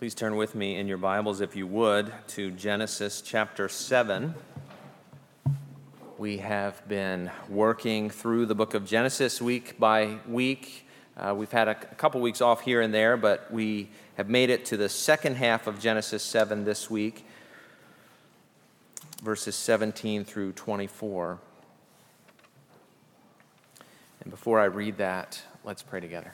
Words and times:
Please 0.00 0.14
turn 0.14 0.36
with 0.36 0.54
me 0.54 0.76
in 0.76 0.88
your 0.88 0.96
Bibles, 0.96 1.42
if 1.42 1.54
you 1.54 1.66
would, 1.66 2.10
to 2.28 2.50
Genesis 2.52 3.20
chapter 3.20 3.68
7. 3.68 4.34
We 6.16 6.38
have 6.38 6.88
been 6.88 7.30
working 7.50 8.08
through 8.08 8.46
the 8.46 8.54
book 8.54 8.72
of 8.72 8.86
Genesis 8.86 9.42
week 9.42 9.78
by 9.78 10.16
week. 10.26 10.88
Uh, 11.18 11.34
we've 11.36 11.52
had 11.52 11.68
a, 11.68 11.72
a 11.72 11.94
couple 11.96 12.18
weeks 12.22 12.40
off 12.40 12.62
here 12.62 12.80
and 12.80 12.94
there, 12.94 13.18
but 13.18 13.52
we 13.52 13.90
have 14.14 14.30
made 14.30 14.48
it 14.48 14.64
to 14.64 14.78
the 14.78 14.88
second 14.88 15.36
half 15.36 15.66
of 15.66 15.78
Genesis 15.78 16.22
7 16.22 16.64
this 16.64 16.88
week, 16.88 17.26
verses 19.22 19.54
17 19.54 20.24
through 20.24 20.52
24. 20.52 21.38
And 24.22 24.30
before 24.30 24.60
I 24.60 24.64
read 24.64 24.96
that, 24.96 25.42
let's 25.62 25.82
pray 25.82 26.00
together. 26.00 26.32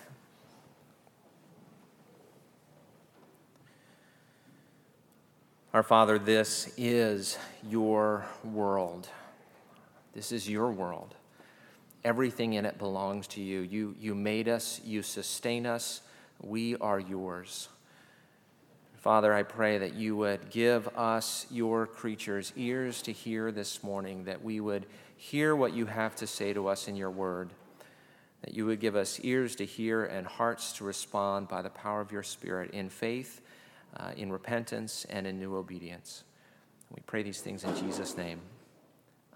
Our 5.76 5.82
Father, 5.82 6.18
this 6.18 6.72
is 6.78 7.36
your 7.68 8.24
world. 8.42 9.10
This 10.14 10.32
is 10.32 10.48
your 10.48 10.72
world. 10.72 11.14
Everything 12.02 12.54
in 12.54 12.64
it 12.64 12.78
belongs 12.78 13.26
to 13.26 13.42
you. 13.42 13.60
You, 13.60 13.94
you 14.00 14.14
made 14.14 14.48
us, 14.48 14.80
you 14.86 15.02
sustain 15.02 15.66
us. 15.66 16.00
We 16.40 16.76
are 16.76 16.98
yours. 16.98 17.68
Father, 18.94 19.34
I 19.34 19.42
pray 19.42 19.76
that 19.76 19.92
you 19.92 20.16
would 20.16 20.48
give 20.48 20.88
us, 20.96 21.44
your 21.50 21.86
creatures, 21.86 22.54
ears 22.56 23.02
to 23.02 23.12
hear 23.12 23.52
this 23.52 23.82
morning, 23.82 24.24
that 24.24 24.42
we 24.42 24.60
would 24.60 24.86
hear 25.18 25.54
what 25.54 25.74
you 25.74 25.84
have 25.84 26.16
to 26.16 26.26
say 26.26 26.54
to 26.54 26.68
us 26.68 26.88
in 26.88 26.96
your 26.96 27.10
word, 27.10 27.50
that 28.40 28.54
you 28.54 28.64
would 28.64 28.80
give 28.80 28.96
us 28.96 29.20
ears 29.22 29.54
to 29.56 29.66
hear 29.66 30.06
and 30.06 30.26
hearts 30.26 30.72
to 30.78 30.84
respond 30.84 31.48
by 31.48 31.60
the 31.60 31.68
power 31.68 32.00
of 32.00 32.12
your 32.12 32.22
Spirit 32.22 32.70
in 32.70 32.88
faith 32.88 33.42
uh, 33.98 34.10
in 34.16 34.30
repentance 34.30 35.06
and 35.08 35.26
in 35.26 35.38
new 35.38 35.56
obedience. 35.56 36.24
We 36.90 37.02
pray 37.06 37.22
these 37.22 37.40
things 37.40 37.64
in 37.64 37.74
Jesus' 37.76 38.16
name. 38.16 38.40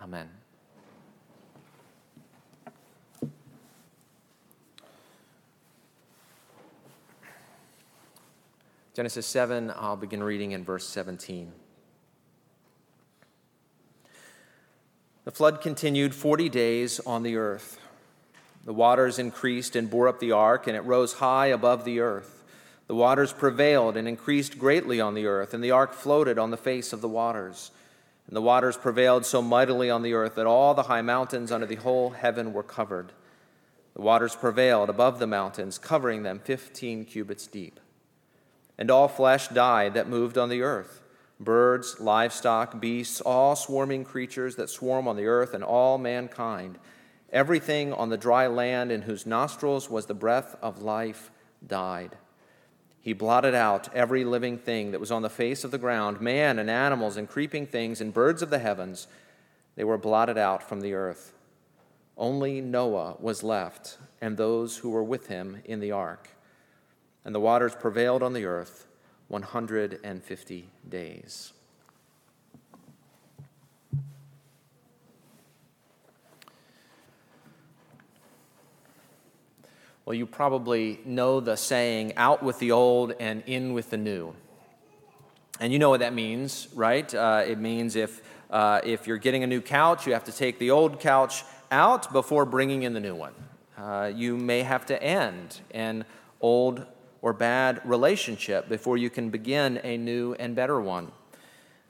Amen. 0.01 0.29
Genesis 8.95 9.27
7, 9.27 9.73
I'll 9.77 9.97
begin 9.97 10.23
reading 10.23 10.53
in 10.53 10.65
verse 10.65 10.87
17. 10.87 11.53
The 15.25 15.31
flood 15.31 15.61
continued 15.61 16.15
40 16.15 16.49
days 16.49 17.01
on 17.07 17.23
the 17.23 17.37
earth. 17.37 17.79
The 18.65 18.75
waters 18.75 19.19
increased 19.19 19.77
and 19.77 19.89
bore 19.89 20.09
up 20.09 20.19
the 20.19 20.33
ark, 20.33 20.67
and 20.67 20.77
it 20.77 20.81
rose 20.81 21.15
high 21.15 21.47
above 21.47 21.85
the 21.85 22.01
earth. 22.01 22.40
The 22.91 22.97
waters 22.97 23.33
prevailed 23.33 23.97
and 23.97 24.09
increased 24.09 24.59
greatly 24.59 25.01
on 25.01 25.15
the 25.15 25.27
earth, 25.27 25.55
and 25.55 25.63
the 25.63 25.71
ark 25.71 25.93
floated 25.93 26.41
on 26.41 26.51
the 26.51 26.57
face 26.57 26.93
of 26.93 27.01
the 27.01 27.09
waters. 27.09 27.71
And 28.27 28.35
the 28.35 28.43
waters 28.43 28.77
prevailed 28.77 29.25
so 29.25 29.41
mightily 29.41 29.89
on 29.89 30.03
the 30.03 30.15
earth 30.15 30.35
that 30.35 30.47
all 30.49 30.75
the 30.75 30.83
high 30.83 31.01
mountains 31.01 31.53
under 31.53 31.67
the 31.67 31.77
whole 31.77 32.11
heaven 32.11 32.53
were 32.53 32.65
covered. 32.65 33.13
The 33.95 34.03
waters 34.03 34.35
prevailed 34.35 34.91
above 34.91 35.21
the 35.21 35.29
mountains, 35.29 35.79
covering 35.79 36.25
them 36.25 36.41
fifteen 36.41 37.05
cubits 37.05 37.47
deep. 37.47 37.79
And 38.77 38.91
all 38.91 39.07
flesh 39.07 39.47
died 39.47 39.95
that 39.95 40.09
moved 40.09 40.37
on 40.37 40.49
the 40.49 40.63
earth 40.63 41.01
birds, 41.39 42.01
livestock, 42.01 42.81
beasts, 42.81 43.21
all 43.21 43.55
swarming 43.55 44.03
creatures 44.03 44.57
that 44.57 44.69
swarm 44.69 45.07
on 45.07 45.15
the 45.15 45.27
earth, 45.27 45.55
and 45.55 45.63
all 45.63 45.97
mankind. 45.97 46.77
Everything 47.33 47.93
on 47.93 48.09
the 48.09 48.19
dry 48.19 48.49
land 48.49 48.91
in 48.91 49.03
whose 49.03 49.27
nostrils 49.27 49.89
was 49.89 50.07
the 50.07 50.13
breath 50.13 50.57
of 50.61 50.83
life 50.83 51.31
died. 51.65 52.17
He 53.01 53.13
blotted 53.15 53.55
out 53.55 53.93
every 53.95 54.25
living 54.25 54.59
thing 54.59 54.91
that 54.91 55.01
was 55.01 55.11
on 55.11 55.23
the 55.23 55.31
face 55.31 55.65
of 55.65 55.71
the 55.71 55.79
ground, 55.79 56.21
man 56.21 56.59
and 56.59 56.71
animals 56.71 57.17
and 57.17 57.29
creeping 57.29 57.67
things 57.67 58.01
and 58.01 58.13
birds 58.13 58.43
of 58.43 58.51
the 58.51 58.59
heavens. 58.59 59.07
They 59.77 59.85
were 59.85 59.97
blotted 59.97 60.37
out 60.37 60.63
from 60.63 60.83
the 60.83 60.93
earth. 60.93 61.33
Only 62.19 62.61
Noah 62.61 63.17
was 63.19 63.43
left, 63.43 63.97
and 64.21 64.37
those 64.37 64.79
who 64.79 64.91
were 64.91 65.03
with 65.03 65.29
him 65.29 65.63
in 65.65 65.81
the 65.81 65.93
ark. 65.93 66.29
And 67.25 67.35
the 67.35 67.41
waters 67.41 67.75
prevailed 67.75 68.23
on 68.23 68.35
the 68.35 68.45
earth 68.45 68.87
150 69.29 70.69
days. 70.87 71.53
Well, 80.11 80.19
you 80.19 80.27
probably 80.27 80.99
know 81.05 81.39
the 81.39 81.57
saying, 81.57 82.15
out 82.17 82.43
with 82.43 82.59
the 82.59 82.73
old 82.73 83.13
and 83.21 83.45
in 83.47 83.75
with 83.75 83.91
the 83.91 83.97
new. 83.97 84.35
And 85.61 85.73
you 85.73 85.79
know 85.79 85.89
what 85.89 86.01
that 86.01 86.13
means, 86.13 86.67
right? 86.75 87.15
Uh, 87.15 87.45
it 87.47 87.61
means 87.61 87.95
if, 87.95 88.21
uh, 88.51 88.81
if 88.83 89.07
you're 89.07 89.19
getting 89.19 89.45
a 89.45 89.47
new 89.47 89.61
couch, 89.61 90.09
you 90.09 90.13
have 90.13 90.25
to 90.25 90.33
take 90.33 90.59
the 90.59 90.73
old 90.73 90.99
couch 90.99 91.45
out 91.71 92.13
before 92.13 92.45
bringing 92.45 92.83
in 92.83 92.93
the 92.93 92.99
new 92.99 93.15
one. 93.15 93.35
Uh, 93.79 94.11
you 94.13 94.37
may 94.37 94.63
have 94.63 94.85
to 94.87 95.01
end 95.01 95.61
an 95.71 96.05
old 96.41 96.85
or 97.23 97.33
bad 97.33 97.81
relationship 97.85 98.69
before 98.69 98.97
you 98.97 99.11
can 99.11 99.31
begin 99.31 99.79
a 99.85 99.97
new 99.97 100.35
and 100.41 100.57
better 100.57 100.81
one. 100.81 101.13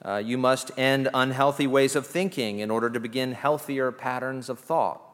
Uh, 0.05 0.17
you 0.17 0.37
must 0.37 0.71
end 0.77 1.09
unhealthy 1.15 1.67
ways 1.67 1.97
of 1.97 2.07
thinking 2.07 2.59
in 2.59 2.71
order 2.71 2.91
to 2.91 3.01
begin 3.01 3.33
healthier 3.33 3.91
patterns 3.91 4.51
of 4.51 4.59
thought. 4.59 5.10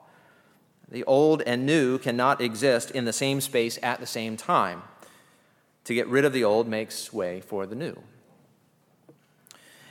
The 0.89 1.05
old 1.05 1.43
and 1.43 1.67
new 1.67 1.99
cannot 1.99 2.41
exist 2.41 2.91
in 2.93 3.05
the 3.05 3.13
same 3.13 3.41
space 3.41 3.79
at 3.83 4.01
the 4.01 4.07
same 4.07 4.37
time. 4.37 4.83
To 5.85 5.95
get 5.95 6.07
rid 6.09 6.25
of 6.25 6.33
the 6.33 6.45
old 6.45 6.69
makes 6.69 7.13
way 7.13 7.41
for 7.41 7.67
the 7.67 7.75
new. 7.75 7.97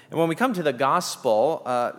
And 0.10 0.20
when 0.20 0.30
we 0.30 0.36
come 0.36 0.54
to 0.54 0.64
the 0.64 0.74
gospel, 0.74 1.62
uh, 1.66 1.92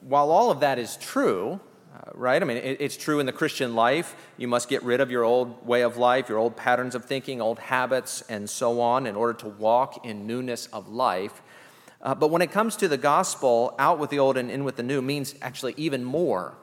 while 0.00 0.30
all 0.30 0.50
of 0.50 0.60
that 0.60 0.78
is 0.78 0.96
true, 0.96 1.58
uh, 1.94 2.10
right? 2.14 2.40
I 2.40 2.44
mean, 2.44 2.58
it, 2.58 2.76
it's 2.80 2.96
true 2.96 3.18
in 3.18 3.26
the 3.26 3.32
Christian 3.32 3.74
life. 3.74 4.14
You 4.36 4.46
must 4.46 4.68
get 4.68 4.82
rid 4.82 5.00
of 5.00 5.10
your 5.10 5.24
old 5.24 5.66
way 5.66 5.82
of 5.82 5.96
life, 5.96 6.28
your 6.28 6.38
old 6.38 6.56
patterns 6.56 6.94
of 6.94 7.04
thinking, 7.04 7.40
old 7.40 7.58
habits, 7.58 8.22
and 8.28 8.48
so 8.48 8.80
on 8.80 9.06
in 9.06 9.16
order 9.16 9.32
to 9.40 9.48
walk 9.48 10.04
in 10.04 10.26
newness 10.26 10.66
of 10.66 10.88
life. 10.88 11.42
Uh, 12.02 12.14
but 12.14 12.30
when 12.30 12.42
it 12.42 12.52
comes 12.52 12.76
to 12.76 12.88
the 12.88 12.98
gospel, 12.98 13.74
out 13.78 13.98
with 13.98 14.10
the 14.10 14.18
old 14.18 14.36
and 14.36 14.50
in 14.50 14.62
with 14.62 14.76
the 14.76 14.82
new 14.82 15.00
means 15.00 15.34
actually 15.40 15.74
even 15.76 16.04
more. 16.04 16.56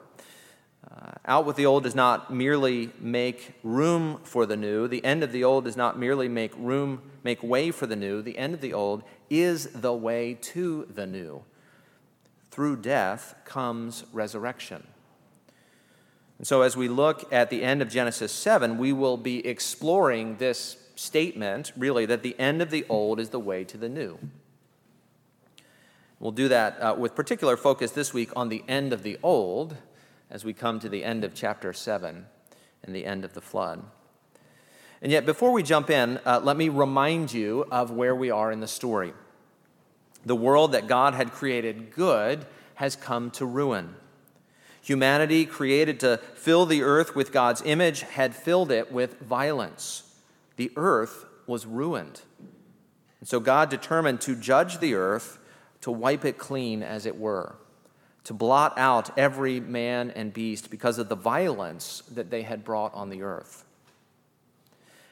Uh, 0.94 1.12
out 1.26 1.46
with 1.46 1.56
the 1.56 1.66
old 1.66 1.84
does 1.84 1.96
not 1.96 2.32
merely 2.32 2.92
make 3.00 3.54
room 3.64 4.20
for 4.24 4.46
the 4.46 4.58
new. 4.58 4.88
The 4.88 5.04
end 5.04 5.24
of 5.24 5.32
the 5.32 5.44
old 5.44 5.66
does 5.66 5.78
not 5.78 5.98
merely 5.98 6.28
make 6.28 6.52
room, 6.56 7.02
make 7.24 7.42
way 7.42 7.72
for 7.72 7.88
the 7.88 7.96
new. 7.96 8.22
The 8.22 8.38
end 8.38 8.54
of 8.54 8.62
the 8.62 8.74
old 8.74 9.04
is 9.30 9.68
the 9.70 9.94
way 9.94 10.36
to 10.36 10.88
the 10.94 11.08
new. 11.08 11.44
Through 12.52 12.78
death 12.78 13.34
comes 13.44 14.04
resurrection. 14.14 14.86
And 16.38 16.46
so, 16.46 16.62
as 16.62 16.78
we 16.78 16.88
look 16.88 17.32
at 17.34 17.50
the 17.50 17.64
end 17.64 17.82
of 17.82 17.90
Genesis 17.90 18.32
7, 18.32 18.78
we 18.78 18.94
will 18.94 19.18
be 19.18 19.46
exploring 19.48 20.38
this 20.38 20.78
statement, 20.96 21.72
really, 21.76 22.06
that 22.06 22.22
the 22.22 22.38
end 22.40 22.62
of 22.62 22.70
the 22.70 22.86
old 22.90 23.20
is 23.20 23.30
the 23.30 23.40
way 23.40 23.64
to 23.64 23.78
the 23.78 23.90
new. 23.90 24.20
We'll 26.20 26.32
do 26.32 26.48
that 26.50 26.80
uh, 26.80 26.96
with 26.98 27.16
particular 27.16 27.58
focus 27.58 27.92
this 27.92 28.14
week 28.14 28.32
on 28.36 28.50
the 28.50 28.64
end 28.68 28.94
of 28.94 29.04
the 29.04 29.18
old 29.24 29.78
as 30.34 30.44
we 30.44 30.52
come 30.52 30.80
to 30.80 30.90
the 30.90 31.04
end 31.04 31.24
of 31.24 31.36
chapter 31.36 31.72
7 31.72 32.26
and 32.84 32.96
the 32.96 33.06
end 33.06 33.24
of 33.24 33.34
the 33.34 33.42
flood. 33.42 33.84
And 35.00 35.12
yet, 35.12 35.28
before 35.28 35.52
we 35.52 35.62
jump 35.62 35.92
in, 35.92 36.20
uh, 36.26 36.42
let 36.44 36.58
me 36.58 36.70
remind 36.70 37.32
you 37.32 37.68
of 37.72 37.92
where 37.92 38.16
we 38.16 38.32
are 38.32 38.52
in 38.52 38.60
the 38.60 38.68
story. 38.68 39.14
The 40.26 40.36
world 40.36 40.72
that 40.72 40.88
God 40.88 41.14
had 41.14 41.32
created 41.32 41.92
good 41.92 42.48
has 42.76 42.96
come 42.96 43.30
to 43.32 43.46
ruin. 43.46 43.96
Humanity, 44.82 45.46
created 45.46 46.00
to 46.00 46.18
fill 46.34 46.66
the 46.66 46.82
earth 46.82 47.16
with 47.16 47.32
God's 47.32 47.62
image, 47.64 48.02
had 48.02 48.34
filled 48.34 48.72
it 48.72 48.92
with 48.92 49.20
violence. 49.20 50.16
The 50.56 50.72
earth 50.76 51.26
was 51.46 51.68
ruined. 51.68 52.22
And 53.20 53.30
so 53.30 53.40
God 53.40 53.70
determined 53.70 54.20
to 54.22 54.36
judge 54.36 54.80
the 54.80 54.96
earth, 54.96 55.38
to 55.82 55.92
wipe 55.92 56.26
it 56.26 56.40
clean, 56.40 56.82
as 56.82 57.06
it 57.06 57.20
were 57.20 57.56
to 58.24 58.34
blot 58.34 58.78
out 58.78 59.18
every 59.18 59.60
man 59.60 60.12
and 60.12 60.34
beast 60.34 60.70
because 60.70 60.98
of 60.98 61.10
the 61.10 61.16
violence 61.16 62.04
that 62.12 62.30
they 62.30 62.44
had 62.44 62.64
brought 62.64 62.94
on 62.94 63.10
the 63.10 63.22
earth. 63.22 63.66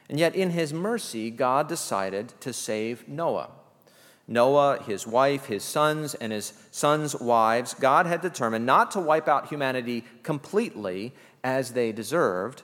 And 0.10 0.20
yet, 0.20 0.36
in 0.36 0.52
his 0.52 0.74
mercy, 0.74 1.30
God 1.30 1.68
decided 1.68 2.34
to 2.42 2.52
save 2.52 3.08
Noah. 3.08 3.50
Noah, 4.28 4.82
his 4.84 5.06
wife, 5.08 5.46
his 5.46 5.64
sons, 5.64 6.14
and 6.16 6.32
his 6.32 6.54
sons' 6.72 7.16
wives, 7.20 7.74
God 7.74 8.06
had 8.06 8.22
determined 8.22 8.66
not 8.66 8.92
to 8.92 9.00
wipe 9.00 9.28
out 9.28 9.50
humanity 9.50 10.06
completely 10.24 11.14
as 11.44 11.74
they 11.74 11.92
deserved, 11.92 12.64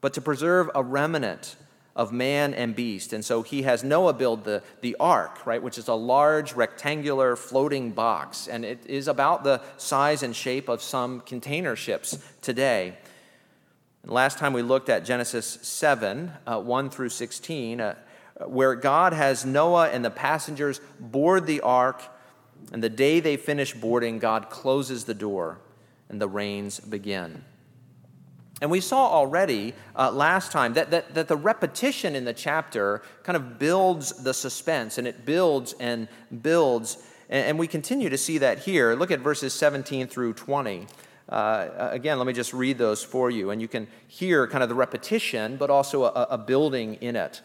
but 0.00 0.12
to 0.14 0.20
preserve 0.20 0.70
a 0.74 0.82
remnant 0.82 1.56
of 1.94 2.12
man 2.12 2.54
and 2.54 2.74
beast. 2.74 3.12
And 3.12 3.24
so 3.24 3.42
he 3.42 3.62
has 3.62 3.84
Noah 3.84 4.14
build 4.14 4.44
the, 4.44 4.62
the 4.80 4.96
ark, 4.98 5.46
right, 5.46 5.62
which 5.62 5.78
is 5.78 5.88
a 5.88 5.94
large 5.94 6.54
rectangular 6.54 7.36
floating 7.36 7.90
box. 7.90 8.48
And 8.48 8.64
it 8.64 8.84
is 8.86 9.08
about 9.08 9.44
the 9.44 9.60
size 9.76 10.22
and 10.22 10.34
shape 10.34 10.68
of 10.68 10.82
some 10.82 11.20
container 11.20 11.76
ships 11.76 12.18
today. 12.40 12.96
And 14.02 14.10
last 14.10 14.38
time 14.38 14.52
we 14.52 14.62
looked 14.62 14.88
at 14.88 15.04
Genesis 15.04 15.58
7, 15.62 16.32
uh, 16.46 16.60
1 16.60 16.90
through 16.90 17.10
16, 17.10 17.80
uh, 17.80 17.94
where 18.46 18.74
God 18.74 19.12
has 19.12 19.44
Noah 19.44 19.90
and 19.90 20.04
the 20.04 20.10
passengers 20.10 20.80
board 20.98 21.46
the 21.46 21.60
ark, 21.60 22.02
and 22.72 22.82
the 22.82 22.88
day 22.88 23.20
they 23.20 23.36
finish 23.36 23.74
boarding, 23.74 24.18
God 24.18 24.48
closes 24.48 25.04
the 25.04 25.14
door 25.14 25.58
and 26.08 26.20
the 26.20 26.28
rains 26.28 26.80
begin. 26.80 27.44
And 28.62 28.70
we 28.70 28.80
saw 28.80 29.08
already 29.08 29.74
uh, 29.96 30.12
last 30.12 30.52
time 30.52 30.74
that, 30.74 30.92
that, 30.92 31.14
that 31.14 31.26
the 31.26 31.36
repetition 31.36 32.14
in 32.14 32.24
the 32.24 32.32
chapter 32.32 33.02
kind 33.24 33.34
of 33.34 33.58
builds 33.58 34.12
the 34.22 34.32
suspense 34.32 34.98
and 34.98 35.08
it 35.08 35.26
builds 35.26 35.74
and 35.80 36.06
builds. 36.42 37.04
And, 37.28 37.48
and 37.48 37.58
we 37.58 37.66
continue 37.66 38.08
to 38.08 38.16
see 38.16 38.38
that 38.38 38.60
here. 38.60 38.94
Look 38.94 39.10
at 39.10 39.18
verses 39.18 39.52
17 39.52 40.06
through 40.06 40.34
20. 40.34 40.86
Uh, 41.28 41.88
again, 41.90 42.18
let 42.18 42.26
me 42.28 42.32
just 42.32 42.54
read 42.54 42.78
those 42.78 43.02
for 43.02 43.30
you, 43.30 43.50
and 43.50 43.60
you 43.60 43.66
can 43.66 43.88
hear 44.06 44.46
kind 44.46 44.62
of 44.62 44.68
the 44.68 44.74
repetition, 44.76 45.56
but 45.56 45.68
also 45.68 46.04
a, 46.04 46.26
a 46.30 46.38
building 46.38 46.94
in 46.94 47.16
it. 47.16 47.40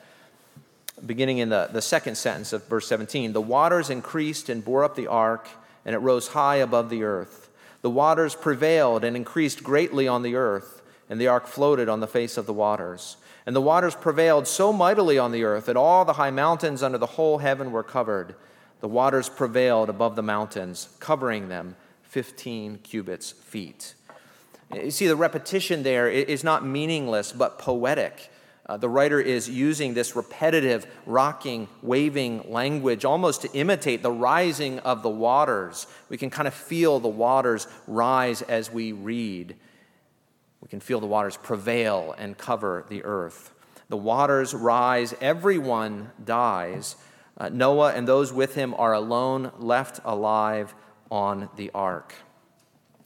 Beginning 1.03 1.39
in 1.39 1.49
the, 1.49 1.69
the 1.71 1.81
second 1.81 2.15
sentence 2.15 2.53
of 2.53 2.67
verse 2.67 2.87
17 2.87 3.33
The 3.33 3.41
waters 3.41 3.89
increased 3.89 4.49
and 4.49 4.63
bore 4.63 4.83
up 4.83 4.95
the 4.95 5.07
ark, 5.07 5.47
and 5.83 5.95
it 5.95 5.99
rose 5.99 6.27
high 6.27 6.57
above 6.57 6.91
the 6.91 7.03
earth. 7.03 7.49
The 7.81 7.89
waters 7.89 8.35
prevailed 8.35 9.03
and 9.03 9.15
increased 9.15 9.63
greatly 9.63 10.07
on 10.07 10.21
the 10.21 10.35
earth, 10.35 10.76
and 11.09 11.19
the 11.19 11.27
ark 11.27 11.47
floated 11.47 11.89
on 11.89 11.99
the 11.99 12.07
face 12.07 12.37
of 12.37 12.45
the 12.45 12.53
waters. 12.53 13.17
And 13.45 13.55
the 13.55 13.61
waters 13.61 13.95
prevailed 13.95 14.47
so 14.47 14.73
mightily 14.73 15.17
on 15.17 15.31
the 15.31 15.43
earth 15.43 15.67
that 15.67 15.77
all 15.77 16.03
the 16.03 16.13
high 16.13 16.31
mountains 16.31 16.83
under 16.83 16.97
the 16.97 17.05
whole 17.05 17.37
heaven 17.37 17.71
were 17.71 17.83
covered. 17.83 18.35
The 18.81 18.87
waters 18.87 19.29
prevailed 19.29 19.89
above 19.89 20.15
the 20.15 20.21
mountains, 20.21 20.89
covering 20.99 21.47
them 21.47 21.75
15 22.03 22.79
cubits 22.79 23.31
feet. 23.31 23.95
You 24.73 24.91
see, 24.91 25.07
the 25.07 25.15
repetition 25.15 25.83
there 25.83 26.09
is 26.09 26.43
not 26.43 26.65
meaningless, 26.65 27.31
but 27.31 27.57
poetic. 27.57 28.29
Uh, 28.65 28.75
the 28.75 28.89
writer 28.89 29.21
is 29.21 29.49
using 29.49 29.93
this 29.93 30.13
repetitive, 30.13 30.85
rocking, 31.05 31.69
waving 31.81 32.51
language 32.51 33.05
almost 33.05 33.43
to 33.43 33.51
imitate 33.53 34.03
the 34.03 34.11
rising 34.11 34.79
of 34.79 35.03
the 35.03 35.09
waters. 35.09 35.87
We 36.09 36.17
can 36.17 36.29
kind 36.29 36.49
of 36.49 36.53
feel 36.53 36.99
the 36.99 37.07
waters 37.07 37.65
rise 37.87 38.41
as 38.41 38.69
we 38.69 38.91
read. 38.91 39.55
We 40.67 40.71
can 40.71 40.81
feel 40.81 40.99
the 40.99 41.07
waters 41.07 41.37
prevail 41.37 42.13
and 42.17 42.37
cover 42.37 42.83
the 42.89 43.05
earth. 43.05 43.53
The 43.87 43.95
waters 43.95 44.53
rise, 44.53 45.15
everyone 45.21 46.11
dies. 46.21 46.97
Uh, 47.37 47.47
Noah 47.47 47.93
and 47.93 48.05
those 48.05 48.33
with 48.33 48.55
him 48.55 48.73
are 48.77 48.91
alone, 48.91 49.53
left 49.59 50.01
alive 50.03 50.75
on 51.09 51.47
the 51.55 51.71
ark. 51.73 52.15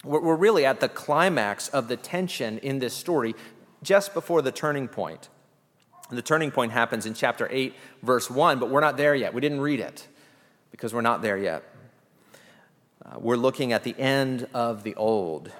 We're, 0.03 0.21
we're 0.21 0.37
really 0.37 0.65
at 0.65 0.79
the 0.79 0.89
climax 0.89 1.67
of 1.67 1.87
the 1.87 1.97
tension 1.97 2.57
in 2.57 2.79
this 2.79 2.95
story 2.95 3.35
just 3.83 4.15
before 4.15 4.41
the 4.41 4.51
turning 4.51 4.87
point. 4.87 5.29
And 6.09 6.17
the 6.17 6.23
turning 6.23 6.49
point 6.49 6.71
happens 6.71 7.05
in 7.05 7.13
chapter 7.13 7.47
8, 7.51 7.75
verse 8.01 8.27
1, 8.27 8.57
but 8.57 8.71
we're 8.71 8.81
not 8.81 8.97
there 8.97 9.13
yet. 9.13 9.35
We 9.35 9.41
didn't 9.41 9.61
read 9.61 9.81
it 9.81 10.07
because 10.71 10.95
we're 10.95 11.01
not 11.01 11.21
there 11.21 11.37
yet. 11.37 11.63
Uh, 13.05 13.19
we're 13.19 13.35
looking 13.35 13.71
at 13.71 13.83
the 13.83 13.95
end 13.99 14.47
of 14.51 14.81
the 14.81 14.95
old. 14.95 15.51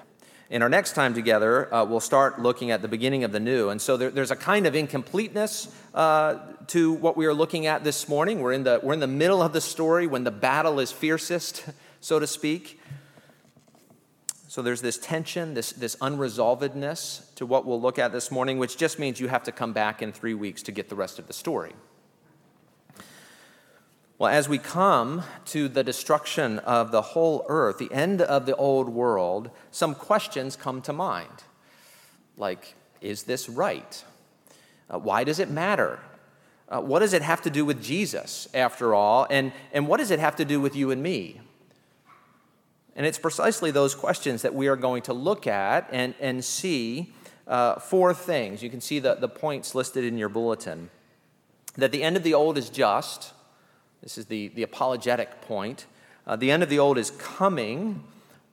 In 0.52 0.60
our 0.60 0.68
next 0.68 0.92
time 0.92 1.14
together, 1.14 1.72
uh, 1.72 1.82
we'll 1.82 1.98
start 1.98 2.38
looking 2.38 2.70
at 2.72 2.82
the 2.82 2.88
beginning 2.88 3.24
of 3.24 3.32
the 3.32 3.40
new. 3.40 3.70
And 3.70 3.80
so 3.80 3.96
there, 3.96 4.10
there's 4.10 4.30
a 4.30 4.36
kind 4.36 4.66
of 4.66 4.74
incompleteness 4.74 5.74
uh, 5.94 6.40
to 6.66 6.92
what 6.92 7.16
we 7.16 7.24
are 7.24 7.32
looking 7.32 7.64
at 7.64 7.84
this 7.84 8.06
morning. 8.06 8.40
We're 8.40 8.52
in, 8.52 8.64
the, 8.64 8.78
we're 8.82 8.92
in 8.92 9.00
the 9.00 9.06
middle 9.06 9.40
of 9.40 9.54
the 9.54 9.62
story 9.62 10.06
when 10.06 10.24
the 10.24 10.30
battle 10.30 10.78
is 10.78 10.92
fiercest, 10.92 11.64
so 12.02 12.18
to 12.18 12.26
speak. 12.26 12.78
So 14.46 14.60
there's 14.60 14.82
this 14.82 14.98
tension, 14.98 15.54
this, 15.54 15.72
this 15.72 15.96
unresolvedness 15.96 17.34
to 17.36 17.46
what 17.46 17.64
we'll 17.64 17.80
look 17.80 17.98
at 17.98 18.12
this 18.12 18.30
morning, 18.30 18.58
which 18.58 18.76
just 18.76 18.98
means 18.98 19.18
you 19.18 19.28
have 19.28 19.44
to 19.44 19.52
come 19.52 19.72
back 19.72 20.02
in 20.02 20.12
three 20.12 20.34
weeks 20.34 20.62
to 20.64 20.72
get 20.72 20.90
the 20.90 20.94
rest 20.94 21.18
of 21.18 21.28
the 21.28 21.32
story. 21.32 21.72
Well, 24.22 24.30
as 24.30 24.48
we 24.48 24.58
come 24.58 25.24
to 25.46 25.66
the 25.66 25.82
destruction 25.82 26.60
of 26.60 26.92
the 26.92 27.02
whole 27.02 27.44
earth, 27.48 27.78
the 27.78 27.92
end 27.92 28.22
of 28.22 28.46
the 28.46 28.54
old 28.54 28.88
world, 28.88 29.50
some 29.72 29.96
questions 29.96 30.54
come 30.54 30.80
to 30.82 30.92
mind. 30.92 31.42
Like, 32.36 32.76
is 33.00 33.24
this 33.24 33.48
right? 33.48 34.04
Uh, 34.88 35.00
why 35.00 35.24
does 35.24 35.40
it 35.40 35.50
matter? 35.50 35.98
Uh, 36.68 36.80
what 36.80 37.00
does 37.00 37.14
it 37.14 37.22
have 37.22 37.42
to 37.42 37.50
do 37.50 37.64
with 37.64 37.82
Jesus, 37.82 38.46
after 38.54 38.94
all? 38.94 39.26
And, 39.28 39.50
and 39.72 39.88
what 39.88 39.96
does 39.96 40.12
it 40.12 40.20
have 40.20 40.36
to 40.36 40.44
do 40.44 40.60
with 40.60 40.76
you 40.76 40.92
and 40.92 41.02
me? 41.02 41.40
And 42.94 43.04
it's 43.04 43.18
precisely 43.18 43.72
those 43.72 43.96
questions 43.96 44.42
that 44.42 44.54
we 44.54 44.68
are 44.68 44.76
going 44.76 45.02
to 45.02 45.12
look 45.12 45.48
at 45.48 45.88
and, 45.90 46.14
and 46.20 46.44
see 46.44 47.12
uh, 47.48 47.80
four 47.80 48.14
things. 48.14 48.62
You 48.62 48.70
can 48.70 48.80
see 48.80 49.00
the, 49.00 49.16
the 49.16 49.28
points 49.28 49.74
listed 49.74 50.04
in 50.04 50.16
your 50.16 50.28
bulletin. 50.28 50.90
That 51.74 51.90
the 51.90 52.04
end 52.04 52.16
of 52.16 52.22
the 52.22 52.34
old 52.34 52.56
is 52.56 52.70
just. 52.70 53.32
This 54.02 54.18
is 54.18 54.26
the, 54.26 54.48
the 54.48 54.62
apologetic 54.62 55.40
point. 55.42 55.86
Uh, 56.26 56.36
the 56.36 56.50
end 56.50 56.62
of 56.62 56.68
the 56.68 56.78
old 56.78 56.98
is 56.98 57.10
coming. 57.12 58.02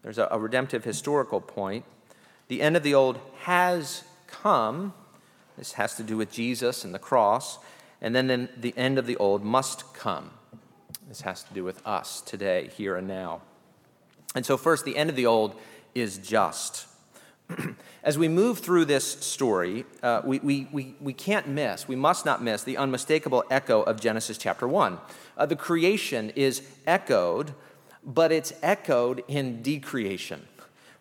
There's 0.04 0.18
a, 0.18 0.28
a 0.32 0.40
redemptive 0.40 0.84
historical 0.84 1.42
point. 1.42 1.86
The 2.48 2.62
end 2.62 2.78
of 2.78 2.84
the 2.84 2.96
old 2.96 3.20
has 3.42 4.04
come. 4.28 4.94
This 5.58 5.74
has 5.74 5.96
to 5.98 6.04
do 6.04 6.18
with 6.18 6.32
Jesus 6.32 6.86
and 6.86 6.94
the 6.94 7.00
cross. 7.00 7.60
And 8.02 8.16
then, 8.16 8.28
then 8.28 8.50
the 8.58 8.74
end 8.78 8.98
of 8.98 9.08
the 9.08 9.18
old 9.18 9.44
must 9.44 9.94
come. 9.94 10.32
This 11.08 11.22
has 11.22 11.44
to 11.44 11.54
do 11.54 11.64
with 11.64 11.86
us 11.86 12.22
today, 12.22 12.70
here 12.78 12.96
and 12.96 13.08
now. 13.08 13.42
And 14.36 14.46
so, 14.46 14.58
first, 14.58 14.86
the 14.86 14.96
end 14.96 15.10
of 15.10 15.16
the 15.16 15.26
old 15.26 15.56
is 15.96 16.20
just. 16.20 16.86
As 18.04 18.18
we 18.18 18.28
move 18.28 18.60
through 18.60 18.86
this 18.86 19.06
story, 19.06 19.86
uh, 20.04 20.22
we, 20.24 20.40
we, 20.40 20.68
we, 20.72 20.96
we 21.00 21.14
can't 21.14 21.48
miss, 21.48 21.88
we 21.88 21.96
must 21.96 22.26
not 22.26 22.42
miss 22.42 22.64
the 22.64 22.78
unmistakable 22.78 23.44
echo 23.50 23.82
of 23.82 24.00
Genesis 24.00 24.38
chapter 24.38 24.68
1. 24.68 25.00
Uh, 25.38 25.46
the 25.46 25.56
creation 25.56 26.32
is 26.36 26.62
echoed, 26.86 27.54
but 28.04 28.32
it's 28.32 28.54
echoed 28.62 29.24
in 29.28 29.62
decreation. 29.62 30.48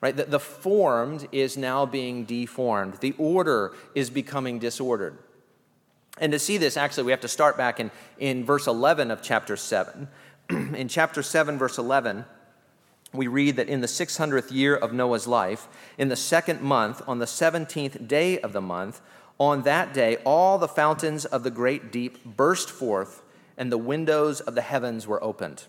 Right? 0.01 0.17
The, 0.17 0.25
the 0.25 0.41
formed 0.41 1.29
is 1.33 1.57
now 1.57 1.85
being 1.85 2.25
deformed. 2.25 2.95
The 3.01 3.15
order 3.19 3.75
is 3.95 4.11
becoming 4.11 4.59
disordered. 4.59 5.19
And 6.21 6.33
to 6.33 6.39
see 6.39 6.57
this, 6.57 6.77
actually, 6.77 7.05
we 7.05 7.13
have 7.13 7.21
to 7.21 7.29
start 7.29 7.57
back 7.57 7.81
in, 7.81 7.91
in 8.19 8.45
verse 8.45 8.67
11 8.67 9.11
of 9.11 9.23
chapter 9.23 9.57
7. 9.57 10.09
in 10.51 10.89
chapter 10.89 11.23
7, 11.23 11.59
verse 11.59 11.79
11, 11.79 12.25
we 13.13 13.27
read 13.27 13.57
that 13.57 13.69
in 13.69 13.81
the 13.81 13.87
600th 13.87 14.53
year 14.53 14.77
of 14.77 14.93
Noah's 14.93 15.27
life, 15.27 15.69
in 15.97 16.09
the 16.09 16.17
second 16.17 16.61
month, 16.61 17.03
on 17.09 17.19
the 17.19 17.27
17th 17.27 18.07
day 18.07 18.39
of 18.41 18.53
the 18.53 18.61
month, 18.61 19.01
on 19.39 19.63
that 19.63 19.95
day, 19.95 20.17
all 20.25 20.59
the 20.59 20.69
fountains 20.69 21.25
of 21.25 21.43
the 21.43 21.51
great 21.51 21.93
deep 21.93 22.25
burst 22.25 22.71
forth, 22.71 23.23
and 23.57 23.73
the 23.73 23.79
windows 23.79 24.41
of 24.41 24.55
the 24.55 24.63
heavens 24.63 25.07
were 25.07 25.23
opened. 25.23 25.65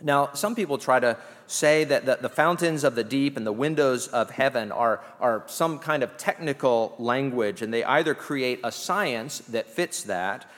Now, 0.00 0.32
some 0.32 0.54
people 0.54 0.78
try 0.78 1.00
to 1.00 1.16
say 1.46 1.84
that 1.84 2.06
the, 2.06 2.18
the, 2.20 2.28
fountains 2.28 2.84
of 2.84 2.94
the 2.94 3.02
deep 3.02 3.36
and 3.36 3.44
the 3.46 3.52
windows 3.52 4.06
of 4.08 4.30
heaven 4.30 4.70
are, 4.70 5.02
are 5.18 5.42
some 5.46 5.78
kind 5.78 6.02
of 6.02 6.16
technical 6.16 6.94
language, 6.98 7.62
and 7.62 7.74
they 7.74 7.82
either 7.82 8.14
create 8.14 8.60
a 8.62 8.70
science 8.70 9.38
that 9.40 9.68
fits 9.68 10.04
that, 10.04 10.48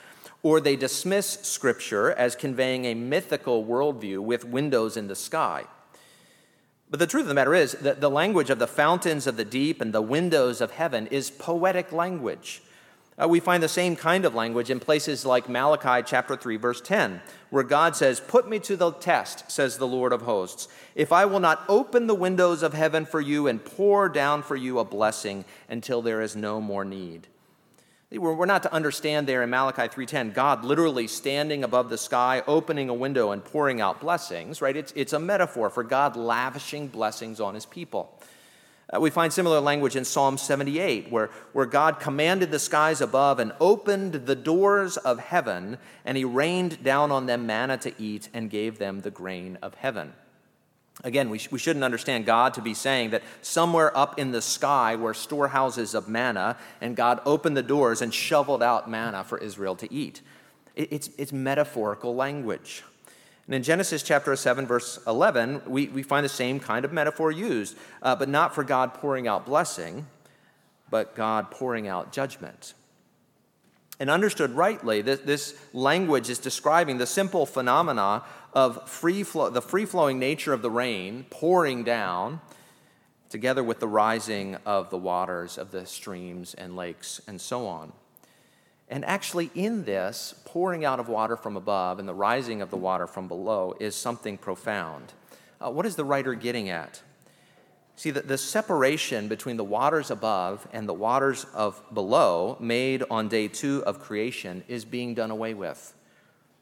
or 0.43 0.59
they 0.59 0.75
dismiss 0.75 1.39
Scripture 1.41 2.11
as 2.11 2.35
conveying 2.35 2.85
a 2.85 2.93
mythical 2.93 3.65
worldview 3.65 4.19
with 4.19 4.45
windows 4.45 4.97
in 4.97 5.07
the 5.07 5.15
sky. 5.15 5.65
But 6.89 6.99
the 6.99 7.07
truth 7.07 7.23
of 7.23 7.29
the 7.29 7.33
matter 7.33 7.53
is 7.53 7.71
that 7.73 8.01
the 8.01 8.09
language 8.09 8.49
of 8.49 8.59
the 8.59 8.67
fountains 8.67 9.25
of 9.25 9.37
the 9.37 9.45
deep 9.45 9.79
and 9.79 9.93
the 9.93 10.01
windows 10.01 10.59
of 10.59 10.71
heaven 10.71 11.07
is 11.07 11.31
poetic 11.31 11.91
language. 11.93 12.61
Uh, 13.21 13.27
we 13.27 13.39
find 13.39 13.61
the 13.61 13.69
same 13.69 13.95
kind 13.95 14.25
of 14.25 14.33
language 14.33 14.69
in 14.69 14.79
places 14.79 15.25
like 15.25 15.47
Malachi 15.47 16.03
chapter 16.05 16.35
3 16.35 16.57
verse 16.57 16.81
10, 16.81 17.21
where 17.49 17.63
God 17.63 17.95
says, 17.95 18.19
"Put 18.19 18.49
me 18.49 18.57
to 18.59 18.75
the 18.75 18.91
test," 18.91 19.49
says 19.49 19.77
the 19.77 19.87
Lord 19.87 20.11
of 20.11 20.23
hosts, 20.23 20.67
"if 20.95 21.11
I 21.11 21.25
will 21.25 21.39
not 21.39 21.63
open 21.69 22.07
the 22.07 22.15
windows 22.15 22.63
of 22.63 22.73
heaven 22.73 23.05
for 23.05 23.21
you 23.21 23.47
and 23.47 23.63
pour 23.63 24.09
down 24.09 24.41
for 24.41 24.55
you 24.55 24.79
a 24.79 24.85
blessing 24.85 25.45
until 25.69 26.01
there 26.01 26.21
is 26.21 26.35
no 26.35 26.59
more 26.59 26.83
need." 26.83 27.27
We're 28.13 28.45
not 28.45 28.63
to 28.63 28.73
understand 28.73 29.25
there 29.25 29.41
in 29.41 29.49
Malachi 29.49 29.87
3:10 29.87 30.33
God 30.33 30.65
literally 30.65 31.07
standing 31.07 31.63
above 31.63 31.89
the 31.89 31.97
sky, 31.97 32.43
opening 32.45 32.89
a 32.89 32.93
window 32.93 33.31
and 33.31 33.43
pouring 33.43 33.79
out 33.79 34.01
blessings, 34.01 34.61
right? 34.61 34.75
It's, 34.75 34.91
it's 34.97 35.13
a 35.13 35.19
metaphor 35.19 35.69
for 35.69 35.83
God 35.83 36.17
lavishing 36.17 36.89
blessings 36.89 37.39
on 37.39 37.55
his 37.55 37.65
people. 37.65 38.19
Uh, 38.93 38.99
we 38.99 39.09
find 39.09 39.31
similar 39.31 39.61
language 39.61 39.95
in 39.95 40.03
Psalm 40.03 40.37
78, 40.37 41.09
where, 41.09 41.29
where 41.53 41.65
God 41.65 42.01
commanded 42.01 42.51
the 42.51 42.59
skies 42.59 42.99
above 42.99 43.39
and 43.39 43.53
opened 43.61 44.13
the 44.25 44.35
doors 44.35 44.97
of 44.97 45.19
heaven, 45.19 45.77
and 46.03 46.17
he 46.17 46.25
rained 46.25 46.83
down 46.83 47.11
on 47.11 47.27
them 47.27 47.45
manna 47.45 47.77
to 47.77 47.93
eat 47.97 48.27
and 48.33 48.49
gave 48.49 48.77
them 48.77 48.99
the 48.99 49.11
grain 49.11 49.57
of 49.61 49.75
heaven. 49.75 50.11
Again, 51.03 51.29
we, 51.29 51.37
sh- 51.39 51.51
we 51.51 51.59
shouldn't 51.59 51.85
understand 51.85 52.25
God 52.25 52.53
to 52.55 52.61
be 52.61 52.73
saying 52.73 53.11
that 53.11 53.23
somewhere 53.41 53.95
up 53.97 54.19
in 54.19 54.31
the 54.31 54.41
sky 54.41 54.95
were 54.95 55.13
storehouses 55.13 55.95
of 55.95 56.07
manna, 56.07 56.57
and 56.79 56.95
God 56.95 57.21
opened 57.25 57.57
the 57.57 57.63
doors 57.63 58.01
and 58.01 58.13
shoveled 58.13 58.61
out 58.61 58.89
manna 58.89 59.23
for 59.23 59.37
Israel 59.37 59.75
to 59.77 59.91
eat. 59.91 60.21
It, 60.75 60.91
it's, 60.91 61.09
it's 61.17 61.33
metaphorical 61.33 62.15
language. 62.15 62.83
And 63.47 63.55
in 63.55 63.63
Genesis 63.63 64.03
chapter 64.03 64.35
7, 64.35 64.67
verse 64.67 64.99
11, 65.07 65.63
we, 65.65 65.87
we 65.87 66.03
find 66.03 66.23
the 66.23 66.29
same 66.29 66.59
kind 66.59 66.85
of 66.85 66.93
metaphor 66.93 67.31
used, 67.31 67.75
uh, 68.01 68.15
but 68.15 68.29
not 68.29 68.53
for 68.53 68.63
God 68.63 68.93
pouring 68.93 69.27
out 69.27 69.45
blessing, 69.45 70.05
but 70.89 71.15
God 71.15 71.49
pouring 71.49 71.87
out 71.87 72.11
judgment. 72.11 72.73
And 74.01 74.09
understood 74.09 74.53
rightly, 74.53 75.03
this, 75.03 75.19
this 75.19 75.53
language 75.73 76.31
is 76.31 76.39
describing 76.39 76.97
the 76.97 77.05
simple 77.05 77.45
phenomena 77.45 78.23
of 78.51 78.89
free 78.89 79.21
flow, 79.21 79.51
the 79.51 79.61
free 79.61 79.85
flowing 79.85 80.17
nature 80.17 80.53
of 80.53 80.63
the 80.63 80.71
rain 80.71 81.27
pouring 81.29 81.83
down, 81.83 82.41
together 83.29 83.63
with 83.63 83.79
the 83.79 83.87
rising 83.87 84.57
of 84.65 84.89
the 84.89 84.97
waters 84.97 85.55
of 85.55 85.69
the 85.69 85.85
streams 85.85 86.55
and 86.55 86.75
lakes 86.75 87.21
and 87.27 87.39
so 87.39 87.67
on. 87.67 87.93
And 88.89 89.05
actually, 89.05 89.51
in 89.53 89.85
this 89.85 90.33
pouring 90.45 90.83
out 90.83 90.99
of 90.99 91.07
water 91.07 91.37
from 91.37 91.55
above 91.55 91.99
and 91.99 92.09
the 92.09 92.15
rising 92.15 92.63
of 92.63 92.71
the 92.71 92.77
water 92.77 93.05
from 93.05 93.27
below 93.27 93.75
is 93.79 93.93
something 93.93 94.35
profound. 94.35 95.13
Uh, 95.63 95.69
what 95.69 95.85
is 95.85 95.95
the 95.95 96.05
writer 96.05 96.33
getting 96.33 96.69
at? 96.69 97.03
See, 97.95 98.11
the, 98.11 98.21
the 98.21 98.37
separation 98.37 99.27
between 99.27 99.57
the 99.57 99.63
waters 99.63 100.11
above 100.11 100.67
and 100.71 100.87
the 100.87 100.93
waters 100.93 101.45
of 101.53 101.81
below, 101.93 102.57
made 102.59 103.03
on 103.09 103.27
day 103.27 103.47
two 103.47 103.83
of 103.85 103.99
creation, 103.99 104.63
is 104.67 104.85
being 104.85 105.13
done 105.13 105.31
away 105.31 105.53
with. 105.53 105.93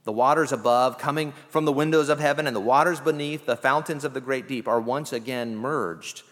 The 0.03 0.12
waters 0.12 0.51
above, 0.51 0.98
coming 0.98 1.33
from 1.50 1.65
the 1.65 1.71
windows 1.71 2.09
of 2.09 2.19
heaven, 2.19 2.48
and 2.48 2.55
the 2.55 2.62
waters 2.62 3.00
beneath, 3.00 3.45
the 3.45 3.55
fountains 3.55 4.03
of 4.03 4.13
the 4.13 4.21
great 4.21 4.48
deep, 4.48 4.67
are 4.67 4.81
once 4.81 5.13
again 5.13 5.55
merged. 5.55 6.24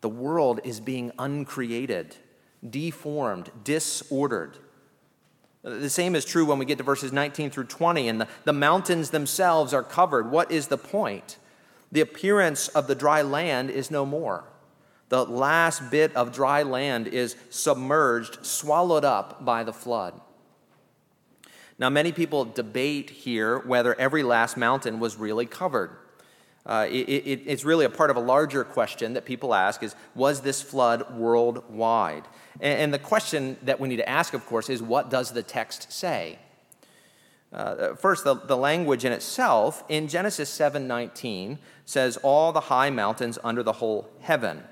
The 0.00 0.08
world 0.08 0.60
is 0.64 0.80
being 0.80 1.12
uncreated, 1.18 2.16
deformed, 2.68 3.50
disordered. 3.64 4.58
The 5.62 5.90
same 5.90 6.14
is 6.14 6.24
true 6.24 6.46
when 6.46 6.58
we 6.58 6.64
get 6.64 6.78
to 6.78 6.84
verses 6.84 7.12
19 7.12 7.50
through 7.50 7.64
20, 7.64 8.08
and 8.08 8.20
the, 8.20 8.28
the 8.44 8.52
mountains 8.52 9.10
themselves 9.10 9.74
are 9.74 9.82
covered. 9.82 10.30
What 10.30 10.50
is 10.52 10.68
the 10.68 10.78
point? 10.78 11.36
The 11.90 12.00
appearance 12.00 12.68
of 12.68 12.86
the 12.86 12.94
dry 12.94 13.22
land 13.22 13.70
is 13.70 13.90
no 13.90 14.04
more. 14.04 14.44
The 15.08 15.24
last 15.24 15.90
bit 15.90 16.14
of 16.14 16.32
dry 16.32 16.62
land 16.62 17.08
is 17.08 17.36
submerged, 17.50 18.44
swallowed 18.44 19.04
up 19.04 19.44
by 19.44 19.64
the 19.64 19.72
flood. 19.72 20.20
Now, 21.78 21.88
many 21.88 22.12
people 22.12 22.44
debate 22.44 23.08
here 23.08 23.58
whether 23.58 23.98
every 23.98 24.22
last 24.22 24.56
mountain 24.56 25.00
was 25.00 25.16
really 25.16 25.46
covered. 25.46 25.90
Uh, 26.68 26.86
it, 26.90 27.08
it, 27.08 27.42
it's 27.46 27.64
really 27.64 27.86
a 27.86 27.90
part 27.90 28.10
of 28.10 28.16
a 28.16 28.20
larger 28.20 28.62
question 28.62 29.14
that 29.14 29.24
people 29.24 29.54
ask 29.54 29.82
is 29.82 29.94
was 30.14 30.42
this 30.42 30.60
flood 30.60 31.14
worldwide 31.16 32.24
and, 32.60 32.80
and 32.80 32.94
the 32.94 32.98
question 32.98 33.56
that 33.62 33.80
we 33.80 33.88
need 33.88 33.96
to 33.96 34.08
ask 34.08 34.34
of 34.34 34.44
course 34.44 34.68
is 34.68 34.82
what 34.82 35.08
does 35.08 35.32
the 35.32 35.42
text 35.42 35.90
say 35.90 36.38
uh, 37.52 37.94
first, 37.94 38.24
the, 38.24 38.34
the 38.34 38.56
language 38.56 39.04
in 39.04 39.12
itself 39.12 39.82
in 39.88 40.08
Genesis 40.08 40.50
7:19 40.50 41.58
says, 41.86 42.18
"All 42.18 42.52
the 42.52 42.60
high 42.60 42.90
mountains 42.90 43.38
under 43.42 43.62
the 43.62 43.72
whole 43.74 44.08
heaven," 44.20 44.64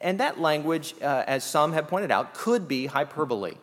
and 0.00 0.18
that 0.18 0.40
language, 0.40 0.94
uh, 1.00 1.22
as 1.26 1.44
some 1.44 1.72
have 1.72 1.86
pointed 1.86 2.10
out, 2.10 2.34
could 2.34 2.66
be 2.66 2.86
hyperbole. 2.86 3.54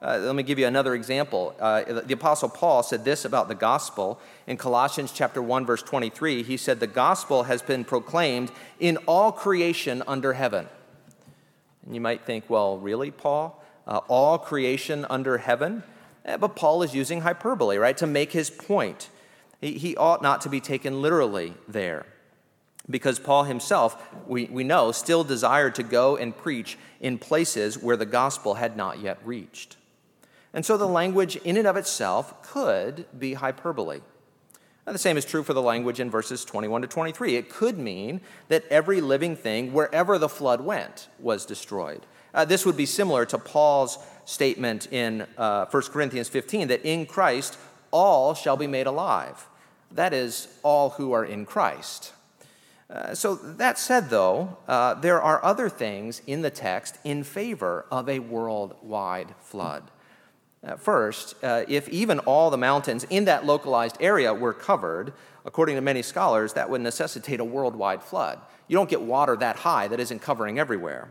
Uh, 0.00 0.18
let 0.22 0.36
me 0.36 0.44
give 0.44 0.60
you 0.60 0.66
another 0.66 0.94
example. 0.94 1.56
Uh, 1.58 1.82
the 2.02 2.14
Apostle 2.14 2.48
Paul 2.48 2.84
said 2.84 3.04
this 3.04 3.24
about 3.24 3.48
the 3.48 3.54
gospel 3.56 4.20
in 4.46 4.56
Colossians 4.56 5.10
chapter 5.10 5.42
1, 5.42 5.66
verse 5.66 5.82
23. 5.82 6.44
He 6.44 6.56
said, 6.56 6.78
The 6.78 6.86
gospel 6.86 7.44
has 7.44 7.62
been 7.62 7.84
proclaimed 7.84 8.52
in 8.78 8.96
all 9.08 9.32
creation 9.32 10.04
under 10.06 10.34
heaven. 10.34 10.68
And 11.84 11.96
you 11.96 12.00
might 12.00 12.24
think, 12.24 12.48
well, 12.48 12.78
really, 12.78 13.10
Paul? 13.10 13.60
Uh, 13.88 14.00
all 14.06 14.38
creation 14.38 15.04
under 15.10 15.38
heaven? 15.38 15.82
Eh, 16.28 16.36
but 16.36 16.54
Paul 16.54 16.82
is 16.82 16.94
using 16.94 17.22
hyperbole, 17.22 17.78
right, 17.78 17.96
to 17.96 18.06
make 18.06 18.32
his 18.32 18.50
point. 18.50 19.08
He, 19.62 19.72
he 19.78 19.96
ought 19.96 20.22
not 20.22 20.42
to 20.42 20.50
be 20.50 20.60
taken 20.60 21.00
literally 21.00 21.54
there. 21.66 22.04
Because 22.88 23.18
Paul 23.18 23.44
himself, 23.44 24.02
we, 24.26 24.44
we 24.44 24.62
know, 24.62 24.92
still 24.92 25.24
desired 25.24 25.74
to 25.76 25.82
go 25.82 26.16
and 26.16 26.36
preach 26.36 26.78
in 27.00 27.18
places 27.18 27.78
where 27.78 27.96
the 27.96 28.06
gospel 28.06 28.54
had 28.54 28.76
not 28.76 29.00
yet 29.00 29.18
reached. 29.24 29.76
And 30.52 30.64
so 30.64 30.76
the 30.76 30.86
language 30.86 31.36
in 31.36 31.56
and 31.56 31.66
of 31.66 31.76
itself 31.76 32.42
could 32.42 33.06
be 33.18 33.34
hyperbole. 33.34 34.00
Now, 34.86 34.92
the 34.92 34.98
same 34.98 35.18
is 35.18 35.26
true 35.26 35.42
for 35.42 35.52
the 35.52 35.62
language 35.62 36.00
in 36.00 36.10
verses 36.10 36.44
21 36.46 36.82
to 36.82 36.88
23. 36.88 37.36
It 37.36 37.50
could 37.50 37.78
mean 37.78 38.22
that 38.48 38.64
every 38.70 39.02
living 39.02 39.36
thing, 39.36 39.72
wherever 39.72 40.18
the 40.18 40.30
flood 40.30 40.62
went, 40.62 41.08
was 41.18 41.44
destroyed. 41.44 42.06
Uh, 42.34 42.44
this 42.44 42.66
would 42.66 42.76
be 42.76 42.86
similar 42.86 43.24
to 43.26 43.38
Paul's 43.38 43.98
statement 44.24 44.92
in 44.92 45.26
uh, 45.36 45.66
1 45.66 45.82
Corinthians 45.84 46.28
15 46.28 46.68
that 46.68 46.84
in 46.84 47.06
Christ 47.06 47.58
all 47.90 48.34
shall 48.34 48.56
be 48.56 48.66
made 48.66 48.86
alive. 48.86 49.46
That 49.90 50.12
is, 50.12 50.48
all 50.62 50.90
who 50.90 51.12
are 51.12 51.24
in 51.24 51.46
Christ. 51.46 52.12
Uh, 52.90 53.14
so, 53.14 53.34
that 53.34 53.78
said, 53.78 54.08
though, 54.08 54.56
uh, 54.66 54.94
there 54.94 55.20
are 55.20 55.44
other 55.44 55.68
things 55.68 56.22
in 56.26 56.42
the 56.42 56.50
text 56.50 56.98
in 57.04 57.22
favor 57.22 57.84
of 57.90 58.08
a 58.08 58.18
worldwide 58.18 59.34
flood. 59.40 59.90
Uh, 60.66 60.76
first, 60.76 61.34
uh, 61.44 61.64
if 61.68 61.88
even 61.90 62.18
all 62.20 62.50
the 62.50 62.56
mountains 62.56 63.04
in 63.10 63.26
that 63.26 63.44
localized 63.44 63.96
area 64.00 64.32
were 64.32 64.54
covered, 64.54 65.12
according 65.44 65.76
to 65.76 65.82
many 65.82 66.02
scholars, 66.02 66.54
that 66.54 66.68
would 66.68 66.80
necessitate 66.80 67.40
a 67.40 67.44
worldwide 67.44 68.02
flood. 68.02 68.40
You 68.68 68.76
don't 68.76 68.88
get 68.88 69.02
water 69.02 69.36
that 69.36 69.56
high 69.56 69.88
that 69.88 70.00
isn't 70.00 70.20
covering 70.20 70.58
everywhere. 70.58 71.08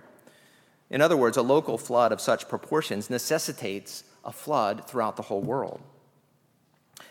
In 0.89 1.01
other 1.01 1.17
words, 1.17 1.37
a 1.37 1.41
local 1.41 1.77
flood 1.77 2.11
of 2.11 2.21
such 2.21 2.47
proportions 2.47 3.09
necessitates 3.09 4.03
a 4.23 4.31
flood 4.31 4.87
throughout 4.87 5.15
the 5.15 5.23
whole 5.23 5.41
world. 5.41 5.81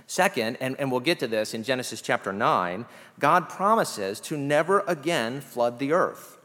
Second, 0.07 0.57
and, 0.61 0.79
and 0.79 0.91
we'll 0.91 1.01
get 1.01 1.19
to 1.19 1.27
this 1.27 1.53
in 1.53 1.63
Genesis 1.63 2.01
chapter 2.01 2.33
9, 2.33 2.87
God 3.19 3.49
promises 3.49 4.21
to 4.21 4.37
never 4.37 4.81
again 4.87 5.41
flood 5.41 5.79
the 5.79 5.93
earth. 5.93 6.39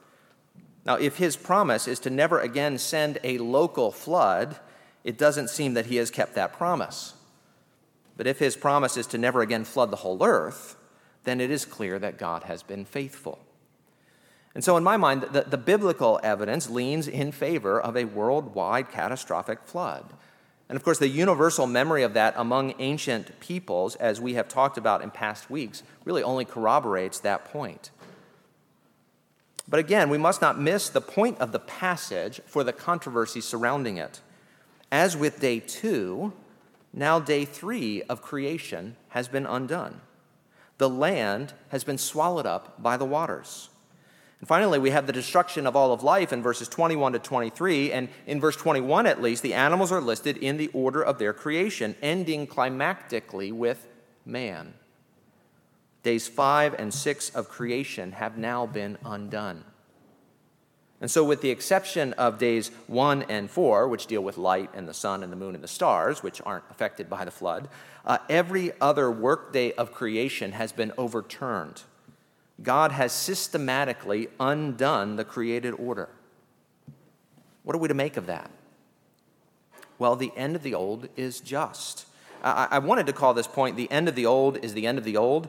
Now, 0.86 0.96
if 0.96 1.18
his 1.18 1.38
promise 1.38 1.88
is 1.88 2.00
to 2.00 2.10
never 2.10 2.40
again 2.40 2.78
send 2.78 3.20
a 3.24 3.38
local 3.38 3.92
flood, 3.92 4.60
it 5.04 5.18
doesn't 5.18 5.50
seem 5.50 5.76
that 5.76 5.86
he 5.86 5.98
has 5.98 6.10
kept 6.10 6.34
that 6.36 6.54
promise. 6.54 7.14
But 8.18 8.28
if 8.28 8.40
his 8.40 8.56
promise 8.56 8.98
is 8.98 9.08
to 9.08 9.18
never 9.18 9.42
again 9.42 9.64
flood 9.64 9.92
the 9.92 9.98
whole 9.98 10.24
earth, 10.24 10.76
then 11.24 11.40
it 11.40 11.52
is 11.52 11.66
clear 11.66 12.00
that 12.00 12.18
God 12.18 12.44
has 12.44 12.64
been 12.64 12.86
faithful. 12.86 13.40
And 14.54 14.64
so, 14.64 14.76
in 14.76 14.84
my 14.84 14.98
mind, 14.98 15.24
the, 15.32 15.44
the, 15.44 15.58
biblical 15.58 16.20
evidence 16.24 16.70
leans 16.70 17.08
in 17.08 17.32
favor 17.32 17.80
of 17.80 17.96
a 17.96 18.04
worldwide 18.04 18.90
catastrophic 18.92 19.64
flood. 19.64 20.14
And 20.68 20.76
of 20.76 20.84
course, 20.84 21.00
the 21.00 21.08
universal 21.08 21.68
memory 21.68 22.04
of 22.04 22.14
that 22.16 22.34
among 22.38 22.74
ancient 22.80 23.40
peoples, 23.40 23.96
as 23.96 24.20
we 24.20 24.34
have 24.34 24.48
talked 24.50 24.78
about 24.78 25.02
in 25.02 25.12
past 25.12 25.50
weeks, 25.50 25.84
really 26.04 26.24
only 26.24 26.44
corroborates 26.44 27.20
that 27.20 27.46
point. 27.46 27.92
But 29.68 29.80
again, 29.80 30.10
we 30.10 30.18
must 30.18 30.42
not 30.42 30.60
miss 30.60 30.90
the 30.90 31.02
point 31.02 31.40
of 31.40 31.54
the 31.54 31.60
passage 31.60 32.42
for 32.46 32.64
the 32.64 32.74
controversy 32.74 33.40
surrounding 33.40 33.98
it. 33.98 34.20
As 34.92 35.16
with 35.16 35.40
day 35.40 35.62
two, 35.62 36.34
now 36.94 37.20
day 37.20 37.46
three 37.46 38.02
of 38.04 38.22
creation 38.22 38.98
has 39.10 39.30
been 39.30 39.46
undone. 39.46 40.02
The 40.78 40.90
land 40.90 41.54
has 41.70 41.86
been 41.86 41.98
swallowed 41.98 42.46
up 42.46 42.82
by 42.84 42.98
the 42.98 43.06
waters. 43.06 43.70
And 44.42 44.48
finally, 44.48 44.80
we 44.80 44.90
have 44.90 45.06
the 45.06 45.14
destruction 45.14 45.68
of 45.68 45.76
all 45.76 45.94
of 45.94 46.02
life 46.02 46.34
in 46.34 46.42
verses 46.42 46.68
21 46.68 47.14
to 47.14 47.20
23. 47.20 47.92
And 47.92 48.10
in 48.26 48.42
verse 48.42 48.56
21, 48.56 49.06
at 49.06 49.22
least, 49.22 49.44
the 49.44 49.54
animals 49.54 49.92
are 49.92 50.02
listed 50.02 50.36
in 50.38 50.58
the 50.58 50.68
order 50.70 51.02
of 51.04 51.20
their 51.20 51.32
creation, 51.32 51.96
ending 52.02 52.48
climactically 52.48 53.54
with 53.54 53.88
man. 54.26 54.74
Days 56.02 56.28
five 56.28 56.74
and 56.80 56.92
six 56.92 57.30
of 57.30 57.50
creation 57.50 58.14
have 58.14 58.36
now 58.36 58.66
been 58.66 58.98
undone. 59.06 59.64
And 61.00 61.10
so, 61.10 61.24
with 61.24 61.42
the 61.42 61.52
exception 61.52 62.14
of 62.14 62.40
days 62.40 62.70
one 62.88 63.24
and 63.24 63.50
four, 63.50 63.88
which 63.88 64.08
deal 64.08 64.24
with 64.24 64.40
light 64.40 64.72
and 64.74 64.88
the 64.88 64.94
sun 64.94 65.22
and 65.22 65.32
the 65.32 65.38
moon 65.38 65.54
and 65.54 65.64
the 65.64 65.68
stars, 65.68 66.24
which 66.24 66.42
aren't 66.44 66.64
affected 66.72 67.10
by 67.10 67.26
the 67.26 67.32
flood, 67.32 67.70
uh, 68.06 68.18
every 68.28 68.72
other 68.82 69.12
workday 69.12 69.72
of 69.74 69.94
creation 69.94 70.54
has 70.54 70.72
been 70.72 70.92
overturned. 70.98 71.84
God 72.64 72.92
has 72.92 73.12
systematically 73.12 74.28
undone 74.40 75.16
the 75.16 75.24
created 75.24 75.72
order. 75.74 76.10
What 77.64 77.76
are 77.76 77.80
we 77.80 77.88
to 77.88 77.94
make 77.94 78.18
of 78.18 78.26
that? 78.28 78.50
Well, 80.00 80.16
the 80.16 80.32
end 80.36 80.56
of 80.56 80.64
the 80.64 80.74
old 80.74 81.10
is 81.16 81.40
just. 81.40 82.06
I, 82.44 82.68
I 82.72 82.80
wanted 82.80 83.06
to 83.06 83.14
call 83.14 83.34
this 83.34 83.48
point 83.48 83.78
the 83.78 83.92
end 83.92 84.08
of 84.08 84.16
the 84.16 84.26
old 84.26 84.64
is 84.64 84.74
the 84.74 84.88
end 84.88 84.98
of 84.98 85.04
the 85.04 85.18
old, 85.18 85.48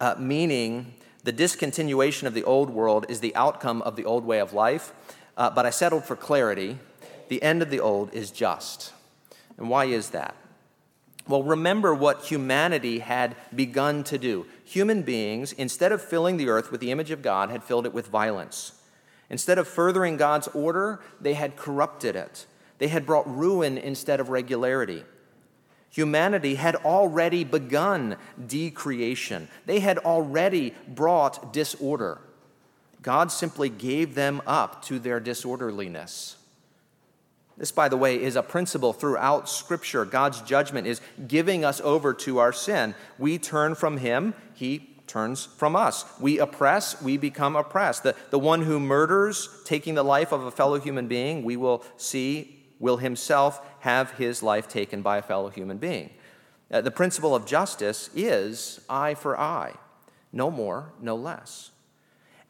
uh, 0.00 0.14
meaning 0.18 0.94
the 1.24 1.32
discontinuation 1.32 2.24
of 2.24 2.34
the 2.34 2.44
old 2.44 2.70
world 2.70 3.06
is 3.08 3.20
the 3.20 3.34
outcome 3.34 3.82
of 3.82 3.96
the 3.96 4.04
old 4.04 4.24
way 4.24 4.38
of 4.38 4.52
life. 4.52 4.92
Uh, 5.36 5.50
but 5.50 5.66
I 5.66 5.70
settled 5.70 6.04
for 6.04 6.14
clarity. 6.14 6.78
The 7.28 7.42
end 7.42 7.62
of 7.62 7.70
the 7.70 7.80
old 7.80 8.14
is 8.14 8.30
just. 8.30 8.92
And 9.56 9.68
why 9.68 9.86
is 9.86 10.10
that? 10.10 10.36
Well, 11.26 11.42
remember 11.42 11.94
what 11.94 12.24
humanity 12.24 12.98
had 12.98 13.34
begun 13.54 14.04
to 14.04 14.18
do. 14.18 14.46
Human 14.64 15.02
beings, 15.02 15.52
instead 15.52 15.92
of 15.92 16.02
filling 16.02 16.36
the 16.36 16.48
earth 16.48 16.72
with 16.72 16.80
the 16.80 16.90
image 16.90 17.10
of 17.10 17.22
God, 17.22 17.50
had 17.50 17.62
filled 17.62 17.86
it 17.86 17.92
with 17.92 18.08
violence. 18.08 18.72
Instead 19.30 19.58
of 19.58 19.68
furthering 19.68 20.16
God's 20.16 20.48
order, 20.48 21.00
they 21.20 21.34
had 21.34 21.56
corrupted 21.56 22.16
it. 22.16 22.46
They 22.78 22.88
had 22.88 23.06
brought 23.06 23.28
ruin 23.28 23.78
instead 23.78 24.20
of 24.20 24.30
regularity. 24.30 25.04
Humanity 25.90 26.56
had 26.56 26.76
already 26.76 27.44
begun 27.44 28.16
decreation, 28.44 29.48
they 29.66 29.80
had 29.80 29.98
already 29.98 30.74
brought 30.88 31.52
disorder. 31.52 32.20
God 33.00 33.30
simply 33.30 33.68
gave 33.68 34.14
them 34.14 34.40
up 34.46 34.82
to 34.86 34.98
their 34.98 35.20
disorderliness. 35.20 36.36
This, 37.56 37.72
by 37.72 37.88
the 37.88 37.96
way, 37.96 38.20
is 38.20 38.36
a 38.36 38.42
principle 38.42 38.92
throughout 38.92 39.48
Scripture. 39.48 40.04
God's 40.04 40.40
judgment 40.40 40.86
is 40.86 41.00
giving 41.28 41.64
us 41.64 41.80
over 41.80 42.12
to 42.14 42.38
our 42.38 42.52
sin. 42.52 42.94
We 43.18 43.38
turn 43.38 43.74
from 43.74 43.98
Him, 43.98 44.34
He 44.54 44.94
turns 45.06 45.44
from 45.44 45.76
us. 45.76 46.04
We 46.20 46.38
oppress, 46.38 47.00
we 47.00 47.16
become 47.16 47.56
oppressed. 47.56 48.02
The, 48.02 48.16
the 48.30 48.38
one 48.38 48.62
who 48.62 48.80
murders, 48.80 49.48
taking 49.64 49.94
the 49.94 50.02
life 50.02 50.32
of 50.32 50.42
a 50.42 50.50
fellow 50.50 50.80
human 50.80 51.06
being, 51.06 51.44
we 51.44 51.56
will 51.56 51.84
see, 51.96 52.64
will 52.78 52.96
himself 52.96 53.60
have 53.80 54.12
his 54.12 54.42
life 54.42 54.68
taken 54.68 55.02
by 55.02 55.18
a 55.18 55.22
fellow 55.22 55.50
human 55.50 55.78
being. 55.78 56.10
Uh, 56.70 56.80
the 56.80 56.90
principle 56.90 57.34
of 57.34 57.46
justice 57.46 58.10
is 58.14 58.80
eye 58.88 59.14
for 59.14 59.38
eye, 59.38 59.74
no 60.32 60.50
more, 60.50 60.92
no 61.00 61.14
less. 61.14 61.70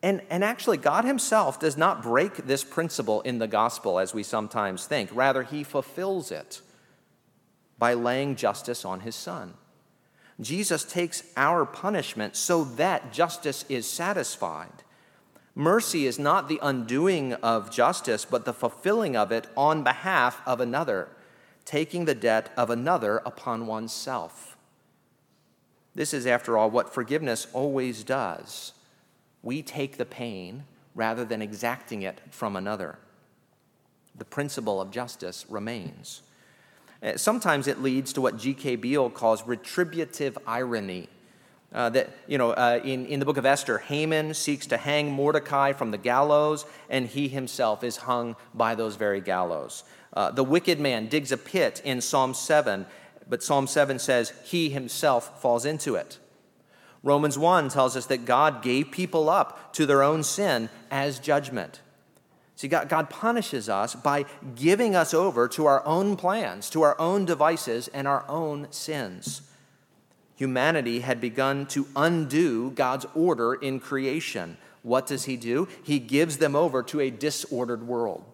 And, 0.04 0.20
and 0.28 0.44
actually, 0.44 0.76
God 0.76 1.06
Himself 1.06 1.58
does 1.58 1.78
not 1.78 2.02
break 2.02 2.46
this 2.46 2.62
principle 2.62 3.22
in 3.22 3.38
the 3.38 3.46
gospel 3.46 3.98
as 3.98 4.12
we 4.12 4.22
sometimes 4.22 4.84
think. 4.84 5.08
Rather, 5.14 5.44
He 5.44 5.64
fulfills 5.64 6.30
it 6.30 6.60
by 7.78 7.94
laying 7.94 8.36
justice 8.36 8.84
on 8.84 9.00
His 9.00 9.14
Son. 9.14 9.54
Jesus 10.38 10.84
takes 10.84 11.22
our 11.38 11.64
punishment 11.64 12.36
so 12.36 12.64
that 12.64 13.14
justice 13.14 13.64
is 13.70 13.88
satisfied. 13.88 14.82
Mercy 15.54 16.06
is 16.06 16.18
not 16.18 16.48
the 16.48 16.60
undoing 16.60 17.32
of 17.34 17.70
justice, 17.70 18.26
but 18.26 18.44
the 18.44 18.52
fulfilling 18.52 19.16
of 19.16 19.32
it 19.32 19.46
on 19.56 19.82
behalf 19.82 20.42
of 20.44 20.60
another, 20.60 21.08
taking 21.64 22.04
the 22.04 22.14
debt 22.14 22.50
of 22.58 22.68
another 22.68 23.22
upon 23.24 23.66
oneself. 23.66 24.58
This 25.94 26.12
is, 26.12 26.26
after 26.26 26.58
all, 26.58 26.68
what 26.68 26.92
forgiveness 26.92 27.46
always 27.54 28.04
does 28.04 28.74
we 29.44 29.62
take 29.62 29.98
the 29.98 30.04
pain 30.04 30.64
rather 30.94 31.24
than 31.24 31.42
exacting 31.42 32.02
it 32.02 32.20
from 32.30 32.56
another. 32.56 32.98
The 34.16 34.24
principle 34.24 34.80
of 34.80 34.90
justice 34.90 35.44
remains. 35.48 36.22
Uh, 37.02 37.16
sometimes 37.16 37.66
it 37.66 37.82
leads 37.82 38.12
to 38.14 38.20
what 38.20 38.38
G.K. 38.38 38.76
Beale 38.76 39.10
calls 39.10 39.46
retributive 39.46 40.38
irony. 40.46 41.08
Uh, 41.72 41.90
that, 41.90 42.08
you 42.28 42.38
know, 42.38 42.52
uh, 42.52 42.80
in, 42.84 43.04
in 43.06 43.18
the 43.18 43.26
book 43.26 43.36
of 43.36 43.44
Esther, 43.44 43.78
Haman 43.78 44.32
seeks 44.32 44.68
to 44.68 44.76
hang 44.76 45.10
Mordecai 45.10 45.72
from 45.72 45.90
the 45.90 45.98
gallows, 45.98 46.64
and 46.88 47.08
he 47.08 47.26
himself 47.26 47.82
is 47.82 47.96
hung 47.96 48.36
by 48.54 48.76
those 48.76 48.94
very 48.94 49.20
gallows. 49.20 49.82
Uh, 50.12 50.30
the 50.30 50.44
wicked 50.44 50.78
man 50.78 51.08
digs 51.08 51.32
a 51.32 51.36
pit 51.36 51.82
in 51.84 52.00
Psalm 52.00 52.32
7, 52.32 52.86
but 53.28 53.42
Psalm 53.42 53.66
7 53.66 53.98
says 53.98 54.32
he 54.44 54.70
himself 54.70 55.42
falls 55.42 55.64
into 55.64 55.96
it. 55.96 56.20
Romans 57.04 57.38
1 57.38 57.68
tells 57.68 57.96
us 57.96 58.06
that 58.06 58.24
God 58.24 58.62
gave 58.62 58.90
people 58.90 59.28
up 59.28 59.74
to 59.74 59.84
their 59.84 60.02
own 60.02 60.22
sin 60.22 60.70
as 60.90 61.18
judgment. 61.18 61.80
See, 62.56 62.66
God, 62.66 62.88
God, 62.88 63.10
punishes 63.10 63.68
us 63.68 63.94
by 63.94 64.24
giving 64.54 64.96
us 64.96 65.12
over 65.12 65.46
to 65.48 65.66
our 65.66 65.86
own 65.86 66.16
plans, 66.16 66.70
to 66.70 66.80
our 66.80 66.98
own 66.98 67.26
devices, 67.26 67.88
and 67.88 68.08
our 68.08 68.24
own 68.26 68.68
sins. 68.70 69.42
Humanity 70.36 71.00
had 71.00 71.20
begun 71.20 71.66
to 71.66 71.86
undo 71.94 72.70
God's 72.70 73.06
order 73.14 73.52
in 73.52 73.80
creation. 73.80 74.56
What 74.82 75.06
does 75.06 75.24
He 75.24 75.36
do? 75.36 75.68
He 75.82 75.98
gives 75.98 76.38
them 76.38 76.56
over 76.56 76.82
to 76.84 77.00
a 77.00 77.10
disordered 77.10 77.86
world, 77.86 78.24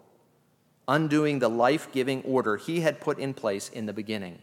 undoing 0.87 1.41
the 1.41 1.51
life 1.51 1.91
giving 1.91 2.23
order 2.23 2.57
He 2.57 2.81
had 2.81 3.01
put 3.01 3.19
in 3.19 3.35
place 3.35 3.69
in 3.69 3.87
the 3.87 3.93
beginning. 3.93 4.39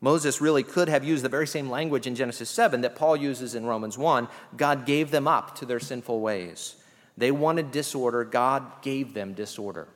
Moses 0.00 0.40
really 0.40 0.62
could 0.62 0.88
have 0.88 1.04
used 1.04 1.24
the 1.24 1.28
very 1.28 1.46
same 1.46 1.70
language 1.70 2.06
in 2.06 2.14
Genesis 2.14 2.50
7 2.50 2.82
that 2.82 2.96
Paul 2.96 3.16
uses 3.16 3.54
in 3.54 3.64
Romans 3.64 3.96
1. 3.96 4.28
God 4.56 4.84
gave 4.84 5.10
them 5.10 5.26
up 5.26 5.56
to 5.56 5.66
their 5.66 5.80
sinful 5.80 6.20
ways. 6.20 6.76
They 7.16 7.30
wanted 7.30 7.70
disorder, 7.70 8.24
God 8.24 8.82
gave 8.82 9.14
them 9.14 9.32
disorder. 9.32 9.88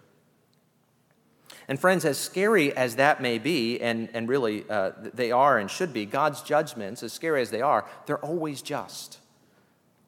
And, 1.69 1.78
friends, 1.78 2.04
as 2.04 2.19
scary 2.19 2.76
as 2.76 2.97
that 2.97 3.23
may 3.23 3.38
be, 3.38 3.80
and, 3.80 4.09
and 4.12 4.28
really 4.28 4.64
uh, 4.69 4.90
they 5.14 5.30
are 5.30 5.57
and 5.59 5.71
should 5.71 5.92
be, 5.92 6.04
God's 6.04 6.42
judgments, 6.42 7.02
as 7.02 7.12
scary 7.12 7.42
as 7.42 7.50
they 7.50 7.61
are, 7.61 7.87
they're 8.07 8.25
always 8.25 8.61
just. 8.61 9.19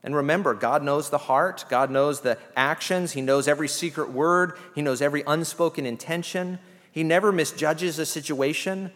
And 0.03 0.17
remember, 0.17 0.55
God 0.55 0.83
knows 0.83 1.11
the 1.11 1.19
heart, 1.19 1.65
God 1.69 1.91
knows 1.91 2.23
the 2.23 2.37
actions, 2.57 3.13
He 3.13 3.21
knows 3.21 3.47
every 3.47 3.69
secret 3.69 4.11
word, 4.11 4.59
He 4.75 4.83
knows 4.83 5.01
every 5.01 5.23
unspoken 5.27 5.87
intention. 5.87 6.59
He 6.91 7.05
never 7.05 7.31
misjudges 7.31 7.99
a 7.99 8.07
situation. 8.07 8.91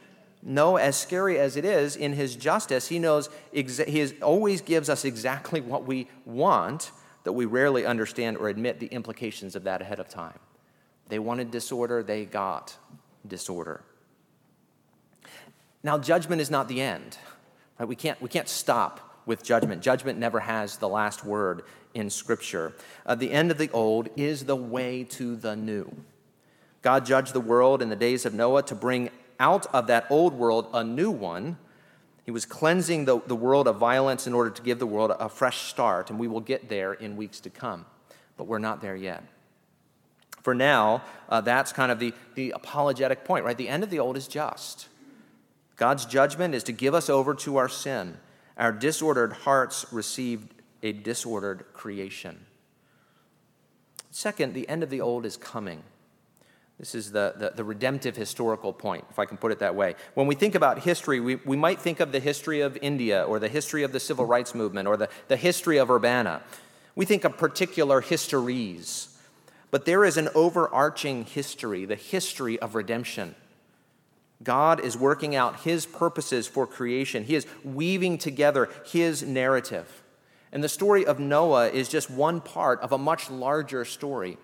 No, 0.49 0.77
as 0.77 0.97
scary 0.97 1.41
as 1.41 1.57
it 1.57 1.65
is, 1.65 1.97
in 1.97 2.13
his 2.13 2.37
justice, 2.37 2.87
he 2.87 3.01
knows 3.01 3.29
exa- 3.53 3.89
he 3.89 3.99
is, 3.99 4.15
always 4.23 4.61
gives 4.61 4.89
us 4.89 5.05
exactly 5.05 5.61
what 5.61 5.87
we 5.87 6.07
want, 6.25 6.93
that 7.25 7.33
we 7.33 7.47
rarely 7.47 7.85
understand 7.85 8.37
or 8.37 8.49
admit 8.49 8.79
the 8.79 8.87
implications 8.87 9.57
of 9.57 9.65
that 9.65 9.83
ahead 9.83 9.99
of 9.99 10.09
time. 10.09 10.39
They 11.09 11.19
wanted 11.19 11.51
disorder, 11.51 12.05
they 12.05 12.25
got 12.27 12.77
disorder. 13.27 13.83
Now, 15.83 15.99
judgment 15.99 16.41
is 16.41 16.49
not 16.49 16.69
the 16.69 16.81
end. 16.81 17.19
Right? 17.77 17.89
We, 17.89 17.97
can't, 17.97 18.23
we 18.23 18.29
can't 18.29 18.49
stop 18.49 19.21
with 19.27 19.43
judgment. 19.43 19.83
Judgment 19.83 20.17
never 20.17 20.39
has 20.39 20.77
the 20.77 20.89
last 20.89 21.25
word 21.25 21.63
in 21.93 22.09
Scripture. 22.09 22.73
Uh, 23.05 23.17
the 23.17 23.33
end 23.33 23.51
of 23.51 23.59
the 23.59 23.71
old 23.73 24.11
is 24.15 24.45
the 24.45 24.55
way 24.55 25.03
to 25.03 25.35
the 25.35 25.57
new. 25.57 25.93
God 26.83 27.05
judged 27.05 27.33
the 27.33 27.41
world 27.41 27.83
in 27.83 27.89
the 27.89 27.97
days 27.97 28.25
of 28.25 28.33
Noah 28.33 28.63
to 28.63 28.77
bring 28.77 29.11
out 29.39 29.67
of 29.75 29.87
that 29.89 30.07
old 30.11 30.35
world 30.35 30.69
a 30.73 30.85
new 30.85 31.11
one. 31.11 31.59
He 32.25 32.31
was 32.31 32.45
cleansing 32.45 33.05
the, 33.05 33.21
the 33.27 33.37
world 33.37 33.69
of 33.69 33.77
violence 33.77 34.27
in 34.27 34.35
order 34.35 34.51
to 34.51 34.63
give 34.63 34.79
the 34.79 34.87
world 34.87 35.13
a 35.19 35.29
fresh 35.29 35.63
start, 35.69 36.11
and 36.11 36.19
we 36.19 36.27
will 36.27 36.41
get 36.41 36.69
there 36.69 36.93
in 36.93 37.17
weeks 37.17 37.41
to 37.41 37.51
come. 37.51 37.87
But 38.37 38.45
we're 38.45 38.59
not 38.59 38.83
there 38.83 38.97
yet. 38.97 39.23
For 40.43 40.55
now, 40.55 41.03
uh, 41.29 41.41
that's 41.41 41.73
kind 41.73 41.91
of 41.91 41.99
the, 41.99 42.13
the 42.35 42.53
apologetic 42.53 43.25
point, 43.25 43.45
right? 43.45 43.57
The 43.57 43.69
end 43.69 43.83
of 43.83 43.91
the 43.91 43.99
old 43.99 44.17
is 44.17 44.29
just. 44.29 44.89
God's 45.77 46.07
judgment 46.07 46.55
is 46.55 46.63
to 46.65 46.73
give 46.73 46.95
us 46.95 47.11
over 47.11 47.35
to 47.35 47.57
our 47.57 47.69
sin. 47.69 48.17
Our 48.57 48.73
disordered 48.73 49.33
hearts 49.33 49.87
received 49.93 50.55
a 50.83 50.93
disordered 50.93 51.65
creation. 51.73 52.47
Second, 54.11 54.55
the 54.55 54.69
end 54.69 54.83
of 54.83 54.91
the 54.91 55.01
old 55.01 55.27
is 55.27 55.37
coming. 55.37 55.83
This 56.79 56.95
is 56.95 57.11
the, 57.11 57.35
the, 57.39 57.53
the, 57.57 57.65
redemptive 57.65 58.17
historical 58.17 58.71
point, 58.73 59.05
if 59.09 59.19
I 59.19 59.25
can 59.25 59.39
put 59.39 59.51
it 59.51 59.61
that 59.61 59.75
way. 59.75 59.95
When 60.13 60.27
we 60.27 60.35
think 60.35 60.55
about 60.55 60.81
history, 60.81 61.21
we, 61.21 61.37
we 61.37 61.57
might 61.57 61.81
think 61.81 62.01
of 62.01 62.13
the 62.13 62.21
history 62.21 62.61
of 62.61 62.77
India 62.83 63.23
or 63.25 63.39
the 63.39 63.49
history 63.49 63.83
of 63.83 63.93
the 63.93 64.01
civil 64.01 64.27
rights 64.27 64.55
movement 64.55 64.87
or 64.87 64.99
the, 64.99 65.09
the 65.29 65.39
history 65.39 65.79
of 65.79 65.91
Urbana. 65.91 66.43
We 66.95 67.07
think 67.07 67.25
of 67.25 67.39
particular 67.39 68.03
histories. 68.03 69.17
But 69.71 69.87
there 69.87 70.05
is 70.05 70.19
an 70.19 70.29
overarching 70.35 71.25
history, 71.25 71.87
the 71.87 71.97
history 71.97 72.59
of 72.59 72.75
redemption. 72.75 73.35
God 74.43 74.81
is 74.81 74.99
working 74.99 75.35
out 75.35 75.61
his 75.61 75.87
purposes 75.87 76.47
for 76.47 76.67
creation, 76.67 77.25
he 77.25 77.35
is 77.37 77.47
weaving 77.65 78.19
together 78.19 78.69
his 78.85 79.23
narrative. 79.23 80.03
And 80.53 80.63
the 80.63 80.69
story 80.69 81.05
of 81.05 81.19
Noah 81.19 81.69
is 81.69 81.89
just 81.89 82.11
one 82.11 82.41
part 82.41 82.81
of 82.81 82.93
a 82.93 82.99
much 82.99 83.31
larger 83.31 83.85
story. 83.85 84.39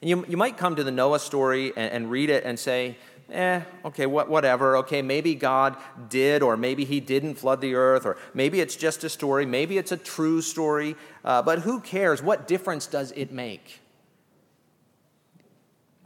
And 0.00 0.10
you, 0.10 0.24
you 0.28 0.36
might 0.36 0.56
come 0.56 0.76
to 0.76 0.84
the 0.84 0.90
Noah 0.90 1.18
story 1.18 1.72
and, 1.76 1.92
and 1.92 2.10
read 2.10 2.30
it 2.30 2.44
and 2.44 2.58
say, 2.58 2.96
eh, 3.30 3.62
okay, 3.84 4.06
what, 4.06 4.28
whatever. 4.28 4.76
Okay, 4.78 5.02
maybe 5.02 5.34
God 5.34 5.76
did, 6.08 6.42
or 6.42 6.56
maybe 6.56 6.84
he 6.84 7.00
didn't 7.00 7.34
flood 7.34 7.60
the 7.60 7.74
earth, 7.74 8.06
or 8.06 8.16
maybe 8.34 8.60
it's 8.60 8.76
just 8.76 9.04
a 9.04 9.08
story, 9.08 9.46
maybe 9.46 9.78
it's 9.78 9.92
a 9.92 9.96
true 9.96 10.40
story, 10.40 10.96
uh, 11.24 11.42
but 11.42 11.60
who 11.60 11.80
cares? 11.80 12.22
What 12.22 12.46
difference 12.46 12.86
does 12.86 13.12
it 13.12 13.32
make? 13.32 13.80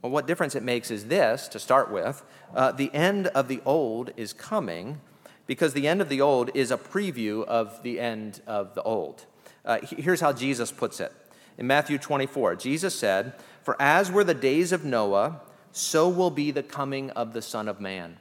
Well, 0.02 0.10
what 0.10 0.26
difference 0.26 0.56
it 0.56 0.64
makes 0.64 0.90
is 0.90 1.06
this 1.06 1.46
to 1.48 1.60
start 1.60 1.92
with 1.92 2.24
uh, 2.54 2.72
the 2.72 2.92
end 2.92 3.28
of 3.28 3.46
the 3.46 3.60
old 3.64 4.10
is 4.16 4.32
coming 4.32 5.00
because 5.46 5.74
the 5.74 5.86
end 5.86 6.00
of 6.00 6.08
the 6.08 6.20
old 6.20 6.50
is 6.54 6.70
a 6.70 6.76
preview 6.76 7.44
of 7.44 7.82
the 7.82 8.00
end 8.00 8.40
of 8.46 8.74
the 8.74 8.82
old. 8.82 9.26
Uh, 9.64 9.78
here's 9.82 10.20
how 10.20 10.32
Jesus 10.32 10.72
puts 10.72 10.98
it. 10.98 11.12
In 11.56 11.66
Matthew 11.66 11.98
24, 11.98 12.56
Jesus 12.56 12.98
said, 12.98 13.34
For 13.62 13.80
as 13.80 14.10
were 14.10 14.24
the 14.24 14.34
days 14.34 14.72
of 14.72 14.84
Noah, 14.84 15.40
so 15.72 16.08
will 16.08 16.30
be 16.30 16.50
the 16.50 16.62
coming 16.62 17.10
of 17.10 17.32
the 17.32 17.42
Son 17.42 17.68
of 17.68 17.80
Man. 17.80 18.18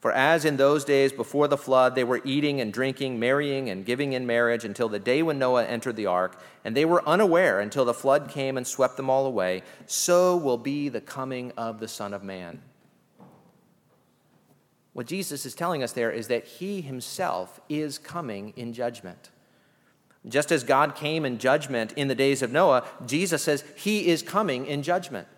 For 0.00 0.12
as 0.12 0.44
in 0.44 0.58
those 0.58 0.84
days 0.84 1.12
before 1.12 1.48
the 1.48 1.56
flood, 1.56 1.94
they 1.94 2.04
were 2.04 2.20
eating 2.24 2.60
and 2.60 2.70
drinking, 2.72 3.18
marrying 3.18 3.70
and 3.70 3.86
giving 3.86 4.12
in 4.12 4.26
marriage 4.26 4.64
until 4.64 4.88
the 4.88 4.98
day 4.98 5.22
when 5.22 5.38
Noah 5.38 5.64
entered 5.64 5.96
the 5.96 6.04
ark, 6.04 6.38
and 6.62 6.76
they 6.76 6.84
were 6.84 7.08
unaware 7.08 7.60
until 7.60 7.86
the 7.86 7.94
flood 7.94 8.28
came 8.28 8.58
and 8.58 8.66
swept 8.66 8.98
them 8.98 9.08
all 9.08 9.24
away, 9.24 9.62
so 9.86 10.36
will 10.36 10.58
be 10.58 10.90
the 10.90 11.00
coming 11.00 11.52
of 11.56 11.80
the 11.80 11.88
Son 11.88 12.12
of 12.12 12.22
Man. 12.22 12.60
What 14.92 15.06
Jesus 15.06 15.46
is 15.46 15.54
telling 15.54 15.82
us 15.82 15.92
there 15.92 16.10
is 16.10 16.28
that 16.28 16.44
he 16.44 16.82
himself 16.82 17.58
is 17.70 17.98
coming 17.98 18.52
in 18.56 18.74
judgment. 18.74 19.30
Just 20.26 20.50
as 20.50 20.64
God 20.64 20.94
came 20.94 21.24
in 21.24 21.38
judgment 21.38 21.92
in 21.92 22.08
the 22.08 22.14
days 22.14 22.42
of 22.42 22.50
Noah, 22.50 22.84
Jesus 23.04 23.42
says 23.42 23.64
he 23.76 24.08
is 24.08 24.22
coming 24.22 24.66
in 24.66 24.82
judgment. 24.82 25.28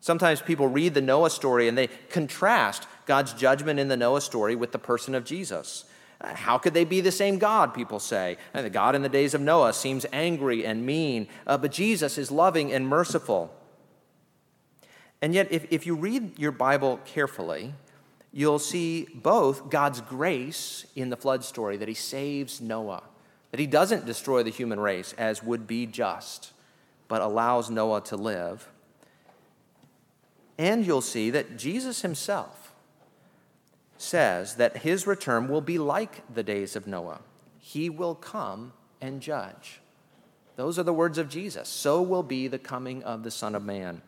Sometimes 0.00 0.40
people 0.40 0.68
read 0.68 0.94
the 0.94 1.00
Noah 1.00 1.30
story 1.30 1.66
and 1.66 1.76
they 1.76 1.88
contrast 2.10 2.86
God's 3.06 3.32
judgment 3.32 3.80
in 3.80 3.88
the 3.88 3.96
Noah 3.96 4.20
story 4.20 4.54
with 4.54 4.70
the 4.70 4.78
person 4.78 5.14
of 5.14 5.24
Jesus. 5.24 5.84
Uh, 6.20 6.34
how 6.34 6.58
could 6.58 6.74
they 6.74 6.84
be 6.84 7.00
the 7.00 7.12
same 7.12 7.38
God, 7.38 7.74
people 7.74 7.98
say? 7.98 8.38
The 8.52 8.70
God 8.70 8.94
in 8.94 9.02
the 9.02 9.08
days 9.08 9.34
of 9.34 9.40
Noah 9.40 9.72
seems 9.72 10.06
angry 10.12 10.64
and 10.64 10.86
mean, 10.86 11.28
uh, 11.46 11.58
but 11.58 11.72
Jesus 11.72 12.18
is 12.18 12.30
loving 12.30 12.72
and 12.72 12.86
merciful. 12.86 13.52
And 15.20 15.34
yet, 15.34 15.50
if, 15.50 15.66
if 15.70 15.86
you 15.86 15.96
read 15.96 16.38
your 16.38 16.52
Bible 16.52 17.00
carefully, 17.04 17.74
you'll 18.32 18.58
see 18.58 19.08
both 19.14 19.70
God's 19.70 20.00
grace 20.00 20.86
in 20.94 21.10
the 21.10 21.16
flood 21.16 21.42
story, 21.42 21.76
that 21.78 21.88
he 21.88 21.94
saves 21.94 22.60
Noah, 22.60 23.02
that 23.56 23.62
he 23.62 23.66
doesn't 23.66 24.04
destroy 24.04 24.42
the 24.42 24.50
human 24.50 24.78
race 24.78 25.14
as 25.16 25.42
would 25.42 25.66
be 25.66 25.86
just, 25.86 26.52
but 27.08 27.22
allows 27.22 27.70
Noah 27.70 28.02
to 28.02 28.14
live. 28.14 28.68
And 30.58 30.84
you'll 30.86 31.00
see 31.00 31.30
that 31.30 31.56
Jesus 31.56 32.02
himself 32.02 32.74
says 33.96 34.56
that 34.56 34.76
his 34.76 35.06
return 35.06 35.48
will 35.48 35.62
be 35.62 35.78
like 35.78 36.22
the 36.34 36.42
days 36.42 36.76
of 36.76 36.86
Noah. 36.86 37.20
He 37.58 37.88
will 37.88 38.14
come 38.14 38.74
and 39.00 39.22
judge. 39.22 39.80
Those 40.56 40.78
are 40.78 40.82
the 40.82 40.92
words 40.92 41.16
of 41.16 41.30
Jesus. 41.30 41.66
So 41.66 42.02
will 42.02 42.22
be 42.22 42.48
the 42.48 42.58
coming 42.58 43.02
of 43.04 43.22
the 43.22 43.30
Son 43.30 43.54
of 43.54 43.64
Man. 43.64 44.02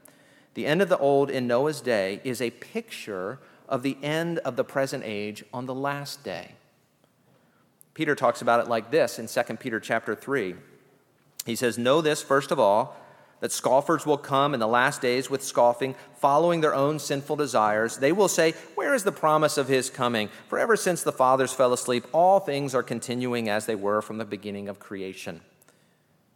The 0.52 0.66
end 0.66 0.82
of 0.82 0.90
the 0.90 0.98
old 0.98 1.30
in 1.30 1.46
Noah's 1.46 1.80
day 1.80 2.20
is 2.22 2.42
a 2.42 2.50
picture 2.50 3.38
of 3.66 3.82
the 3.82 3.96
end 4.02 4.40
of 4.40 4.56
the 4.56 4.64
present 4.64 5.04
age 5.06 5.42
on 5.54 5.64
the 5.64 5.74
last 5.74 6.22
day. 6.22 6.56
Peter 7.98 8.14
talks 8.14 8.42
about 8.42 8.60
it 8.60 8.68
like 8.68 8.92
this 8.92 9.18
in 9.18 9.26
2 9.26 9.56
Peter 9.56 9.80
chapter 9.80 10.14
3. 10.14 10.54
He 11.44 11.56
says, 11.56 11.76
Know 11.76 12.00
this, 12.00 12.22
first 12.22 12.52
of 12.52 12.60
all, 12.60 12.96
that 13.40 13.50
scoffers 13.50 14.06
will 14.06 14.16
come 14.16 14.54
in 14.54 14.60
the 14.60 14.68
last 14.68 15.02
days 15.02 15.28
with 15.28 15.42
scoffing, 15.42 15.96
following 16.14 16.60
their 16.60 16.76
own 16.76 17.00
sinful 17.00 17.34
desires. 17.34 17.96
They 17.96 18.12
will 18.12 18.28
say, 18.28 18.52
Where 18.76 18.94
is 18.94 19.02
the 19.02 19.10
promise 19.10 19.58
of 19.58 19.66
his 19.66 19.90
coming? 19.90 20.28
For 20.46 20.60
ever 20.60 20.76
since 20.76 21.02
the 21.02 21.10
fathers 21.10 21.52
fell 21.52 21.72
asleep, 21.72 22.04
all 22.12 22.38
things 22.38 22.72
are 22.72 22.84
continuing 22.84 23.48
as 23.48 23.66
they 23.66 23.74
were 23.74 24.00
from 24.00 24.18
the 24.18 24.24
beginning 24.24 24.68
of 24.68 24.78
creation. 24.78 25.40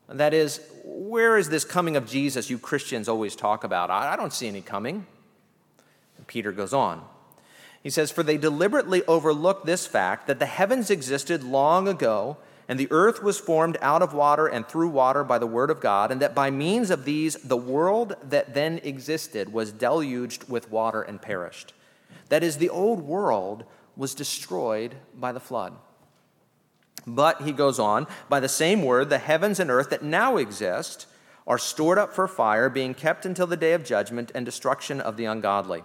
And 0.08 0.18
that 0.18 0.34
is, 0.34 0.60
where 0.82 1.38
is 1.38 1.48
this 1.48 1.64
coming 1.64 1.94
of 1.94 2.08
Jesus 2.08 2.50
you 2.50 2.58
Christians 2.58 3.08
always 3.08 3.36
talk 3.36 3.62
about? 3.62 3.88
I, 3.88 4.16
don't 4.16 4.32
see 4.32 4.48
any 4.48 4.62
coming. 4.62 5.06
And 6.18 6.26
Peter 6.26 6.50
goes 6.50 6.74
on. 6.74 7.04
He 7.82 7.90
says, 7.90 8.10
For 8.10 8.22
they 8.22 8.36
deliberately 8.36 9.02
overlook 9.06 9.64
this 9.64 9.86
fact 9.86 10.26
that 10.26 10.38
the 10.38 10.46
heavens 10.46 10.90
existed 10.90 11.42
long 11.42 11.88
ago 11.88 12.36
and 12.68 12.78
the 12.78 12.90
earth 12.90 13.22
was 13.22 13.38
formed 13.38 13.76
out 13.82 14.02
of 14.02 14.14
water 14.14 14.46
and 14.46 14.66
through 14.66 14.88
water 14.88 15.24
by 15.24 15.38
the 15.38 15.46
word 15.46 15.68
of 15.68 15.80
God, 15.80 16.10
and 16.10 16.22
that 16.22 16.34
by 16.34 16.50
means 16.50 16.90
of 16.90 17.04
these 17.04 17.34
the 17.34 17.56
world 17.56 18.16
that 18.22 18.54
then 18.54 18.80
existed 18.84 19.52
was 19.52 19.72
deluged 19.72 20.48
with 20.48 20.70
water 20.70 21.02
and 21.02 21.20
perished. 21.20 21.74
That 22.28 22.42
is, 22.42 22.56
the 22.56 22.70
old 22.70 23.02
world 23.02 23.64
was 23.96 24.14
destroyed 24.14 24.94
by 25.14 25.32
the 25.32 25.40
flood. 25.40 25.74
But, 27.06 27.42
he 27.42 27.52
goes 27.52 27.78
on, 27.78 28.06
by 28.28 28.40
the 28.40 28.48
same 28.48 28.82
word, 28.82 29.10
the 29.10 29.18
heavens 29.18 29.58
and 29.58 29.70
earth 29.70 29.90
that 29.90 30.04
now 30.04 30.36
exist 30.36 31.06
are 31.46 31.58
stored 31.58 31.98
up 31.98 32.14
for 32.14 32.28
fire, 32.28 32.70
being 32.70 32.94
kept 32.94 33.26
until 33.26 33.48
the 33.48 33.56
day 33.56 33.72
of 33.72 33.84
judgment 33.84 34.30
and 34.34 34.46
destruction 34.46 35.00
of 35.00 35.16
the 35.16 35.24
ungodly. 35.24 35.82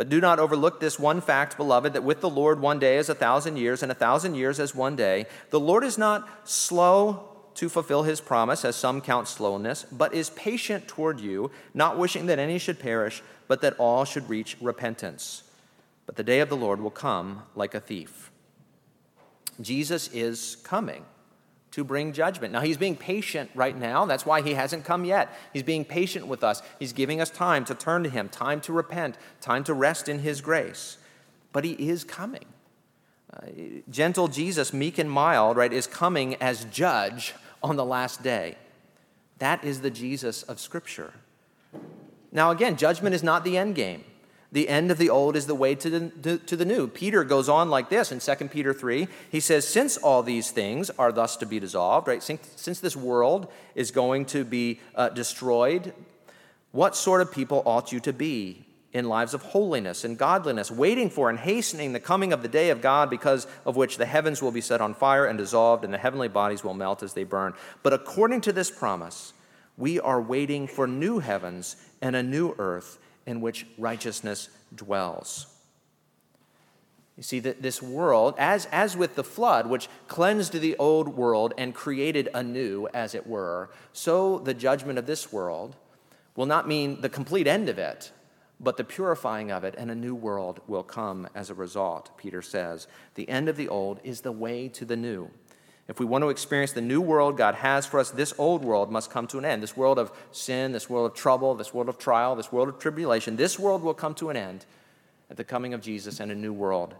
But 0.00 0.08
do 0.08 0.18
not 0.18 0.38
overlook 0.38 0.80
this 0.80 0.98
one 0.98 1.20
fact, 1.20 1.58
beloved, 1.58 1.92
that 1.92 2.04
with 2.04 2.22
the 2.22 2.30
Lord 2.30 2.58
one 2.58 2.78
day 2.78 2.96
is 2.96 3.10
a 3.10 3.14
thousand 3.14 3.58
years, 3.58 3.82
and 3.82 3.92
a 3.92 3.94
thousand 3.94 4.34
years 4.34 4.58
as 4.58 4.74
one 4.74 4.96
day. 4.96 5.26
The 5.50 5.60
Lord 5.60 5.84
is 5.84 5.98
not 5.98 6.48
slow 6.48 7.28
to 7.56 7.68
fulfill 7.68 8.04
his 8.04 8.18
promise, 8.18 8.64
as 8.64 8.76
some 8.76 9.02
count 9.02 9.28
slowness, 9.28 9.84
but 9.92 10.14
is 10.14 10.30
patient 10.30 10.88
toward 10.88 11.20
you, 11.20 11.50
not 11.74 11.98
wishing 11.98 12.24
that 12.28 12.38
any 12.38 12.58
should 12.58 12.78
perish, 12.78 13.22
but 13.46 13.60
that 13.60 13.74
all 13.76 14.06
should 14.06 14.30
reach 14.30 14.56
repentance. 14.62 15.42
But 16.06 16.16
the 16.16 16.24
day 16.24 16.40
of 16.40 16.48
the 16.48 16.56
Lord 16.56 16.80
will 16.80 16.90
come 16.90 17.42
like 17.54 17.74
a 17.74 17.78
thief. 17.78 18.30
Jesus 19.60 20.08
is 20.14 20.56
coming 20.64 21.04
to 21.72 21.84
bring 21.84 22.12
judgment. 22.12 22.52
Now, 22.52 22.60
he's 22.60 22.76
being 22.76 22.96
patient 22.96 23.50
right 23.54 23.76
now. 23.76 24.04
That's 24.04 24.26
why 24.26 24.42
he 24.42 24.54
hasn't 24.54 24.84
come 24.84 25.04
yet. 25.04 25.32
He's 25.52 25.62
being 25.62 25.84
patient 25.84 26.26
with 26.26 26.42
us. 26.42 26.62
He's 26.78 26.92
giving 26.92 27.20
us 27.20 27.30
time 27.30 27.64
to 27.66 27.74
turn 27.74 28.02
to 28.02 28.10
him, 28.10 28.28
time 28.28 28.60
to 28.62 28.72
repent, 28.72 29.16
time 29.40 29.62
to 29.64 29.74
rest 29.74 30.08
in 30.08 30.20
his 30.20 30.40
grace. 30.40 30.98
But 31.52 31.64
he 31.64 31.72
is 31.72 32.04
coming. 32.04 32.46
Uh, 33.32 33.46
gentle 33.88 34.26
Jesus, 34.26 34.72
meek 34.72 34.98
and 34.98 35.10
mild, 35.10 35.56
right, 35.56 35.72
is 35.72 35.86
coming 35.86 36.34
as 36.36 36.64
judge 36.66 37.34
on 37.62 37.76
the 37.76 37.84
last 37.84 38.22
day. 38.22 38.56
That 39.38 39.64
is 39.64 39.80
the 39.80 39.90
Jesus 39.90 40.42
of 40.42 40.58
Scripture. 40.58 41.12
Now, 42.32 42.50
again, 42.50 42.76
judgment 42.76 43.14
is 43.14 43.22
not 43.22 43.44
the 43.44 43.56
end 43.56 43.74
game. 43.74 44.04
The 44.52 44.68
end 44.68 44.90
of 44.90 44.98
the 44.98 45.10
old 45.10 45.36
is 45.36 45.46
the 45.46 45.54
way 45.54 45.76
to 45.76 45.90
the, 45.90 46.38
to 46.38 46.56
the 46.56 46.64
new. 46.64 46.88
Peter 46.88 47.22
goes 47.22 47.48
on 47.48 47.70
like 47.70 47.88
this 47.88 48.10
in 48.10 48.18
2 48.18 48.48
Peter 48.48 48.74
3. 48.74 49.06
He 49.30 49.38
says, 49.38 49.66
Since 49.66 49.96
all 49.96 50.22
these 50.22 50.50
things 50.50 50.90
are 50.98 51.12
thus 51.12 51.36
to 51.36 51.46
be 51.46 51.60
dissolved, 51.60 52.08
right? 52.08 52.22
Since, 52.22 52.50
since 52.56 52.80
this 52.80 52.96
world 52.96 53.50
is 53.76 53.92
going 53.92 54.24
to 54.26 54.44
be 54.44 54.80
uh, 54.96 55.10
destroyed, 55.10 55.94
what 56.72 56.96
sort 56.96 57.20
of 57.20 57.30
people 57.30 57.62
ought 57.64 57.92
you 57.92 58.00
to 58.00 58.12
be 58.12 58.66
in 58.92 59.08
lives 59.08 59.34
of 59.34 59.42
holiness 59.42 60.02
and 60.02 60.18
godliness, 60.18 60.68
waiting 60.68 61.10
for 61.10 61.30
and 61.30 61.38
hastening 61.38 61.92
the 61.92 62.00
coming 62.00 62.32
of 62.32 62.42
the 62.42 62.48
day 62.48 62.70
of 62.70 62.80
God, 62.80 63.08
because 63.08 63.46
of 63.64 63.76
which 63.76 63.98
the 63.98 64.06
heavens 64.06 64.42
will 64.42 64.50
be 64.50 64.60
set 64.60 64.80
on 64.80 64.94
fire 64.94 65.26
and 65.26 65.38
dissolved, 65.38 65.84
and 65.84 65.94
the 65.94 65.98
heavenly 65.98 66.26
bodies 66.26 66.64
will 66.64 66.74
melt 66.74 67.04
as 67.04 67.14
they 67.14 67.22
burn? 67.22 67.54
But 67.84 67.92
according 67.92 68.40
to 68.42 68.52
this 68.52 68.68
promise, 68.68 69.32
we 69.76 70.00
are 70.00 70.20
waiting 70.20 70.66
for 70.66 70.88
new 70.88 71.20
heavens 71.20 71.76
and 72.02 72.16
a 72.16 72.22
new 72.22 72.56
earth 72.58 72.98
in 73.30 73.40
which 73.40 73.64
righteousness 73.78 74.48
dwells. 74.74 75.46
You 77.16 77.22
see, 77.22 77.38
that 77.40 77.62
this 77.62 77.80
world, 77.80 78.34
as, 78.38 78.66
as 78.72 78.96
with 78.96 79.14
the 79.14 79.22
flood, 79.22 79.68
which 79.68 79.88
cleansed 80.08 80.52
the 80.52 80.76
old 80.78 81.08
world 81.08 81.54
and 81.56 81.72
created 81.74 82.28
a 82.34 82.42
new, 82.42 82.88
as 82.92 83.14
it 83.14 83.26
were, 83.26 83.70
so 83.92 84.38
the 84.38 84.54
judgment 84.54 84.98
of 84.98 85.06
this 85.06 85.32
world 85.32 85.76
will 86.34 86.46
not 86.46 86.66
mean 86.66 87.02
the 87.02 87.08
complete 87.08 87.46
end 87.46 87.68
of 87.68 87.78
it, 87.78 88.10
but 88.58 88.76
the 88.76 88.84
purifying 88.84 89.52
of 89.52 89.62
it, 89.62 89.74
and 89.78 89.90
a 89.90 89.94
new 89.94 90.14
world 90.14 90.60
will 90.66 90.82
come 90.82 91.28
as 91.34 91.50
a 91.50 91.54
result, 91.54 92.10
Peter 92.18 92.42
says. 92.42 92.88
The 93.14 93.28
end 93.28 93.48
of 93.48 93.56
the 93.56 93.68
old 93.68 94.00
is 94.02 94.22
the 94.22 94.32
way 94.32 94.68
to 94.70 94.84
the 94.84 94.96
new. 94.96 95.30
If 95.90 95.98
we 95.98 96.06
want 96.06 96.22
to 96.22 96.28
experience 96.28 96.70
the 96.70 96.80
new 96.80 97.00
world 97.00 97.36
God 97.36 97.56
has 97.56 97.84
for 97.84 97.98
us, 97.98 98.12
this 98.12 98.32
old 98.38 98.62
world 98.62 98.92
must 98.92 99.10
come 99.10 99.26
to 99.26 99.38
an 99.38 99.44
end. 99.44 99.60
This 99.60 99.76
world 99.76 99.98
of 99.98 100.12
sin, 100.30 100.70
this 100.70 100.88
world 100.88 101.10
of 101.10 101.16
trouble, 101.16 101.56
this 101.56 101.74
world 101.74 101.88
of 101.88 101.98
trial, 101.98 102.36
this 102.36 102.52
world 102.52 102.68
of 102.68 102.78
tribulation, 102.78 103.34
this 103.34 103.58
world 103.58 103.82
will 103.82 103.92
come 103.92 104.14
to 104.14 104.30
an 104.30 104.36
end 104.36 104.66
at 105.28 105.36
the 105.36 105.42
coming 105.42 105.74
of 105.74 105.80
Jesus, 105.80 106.20
and 106.20 106.30
a 106.30 106.34
new 106.36 106.52
world 106.52 106.94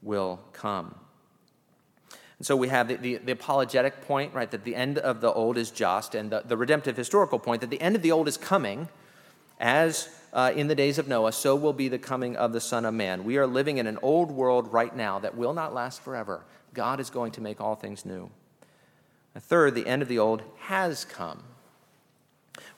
will 0.00 0.38
come. 0.52 0.94
And 2.38 2.46
so 2.46 2.54
we 2.54 2.68
have 2.68 2.86
the, 2.86 2.94
the, 2.94 3.16
the, 3.16 3.32
apologetic 3.32 4.00
point, 4.02 4.32
right, 4.32 4.50
that 4.52 4.62
the 4.62 4.76
end 4.76 4.98
of 4.98 5.20
the 5.20 5.32
old 5.32 5.58
is 5.58 5.72
just, 5.72 6.14
and 6.14 6.30
the, 6.30 6.44
the 6.46 6.56
redemptive 6.56 6.96
historical 6.96 7.40
point 7.40 7.60
that 7.62 7.70
the 7.70 7.80
end 7.80 7.96
of 7.96 8.02
the 8.02 8.12
old 8.12 8.28
is 8.28 8.36
coming, 8.36 8.88
as 9.58 10.08
uh, 10.32 10.52
in 10.54 10.68
the 10.68 10.76
days 10.76 10.98
of 10.98 11.08
Noah, 11.08 11.32
so 11.32 11.56
will 11.56 11.72
be 11.72 11.88
the 11.88 11.98
coming 11.98 12.36
of 12.36 12.52
the 12.52 12.60
Son 12.60 12.84
of 12.84 12.94
Man. 12.94 13.24
We 13.24 13.38
are 13.38 13.46
living 13.46 13.78
in 13.78 13.88
an 13.88 13.98
old 14.02 14.30
world 14.30 14.72
right 14.72 14.94
now 14.94 15.18
that 15.18 15.36
will 15.36 15.52
not 15.52 15.74
last 15.74 16.00
forever. 16.00 16.42
God 16.74 17.00
is 17.00 17.10
going 17.10 17.32
to 17.32 17.40
make 17.40 17.60
all 17.60 17.74
things 17.74 18.04
new. 18.04 18.30
A 19.34 19.40
third, 19.40 19.74
the 19.74 19.86
end 19.86 20.02
of 20.02 20.08
the 20.08 20.18
old 20.18 20.42
has 20.58 21.04
come. 21.04 21.42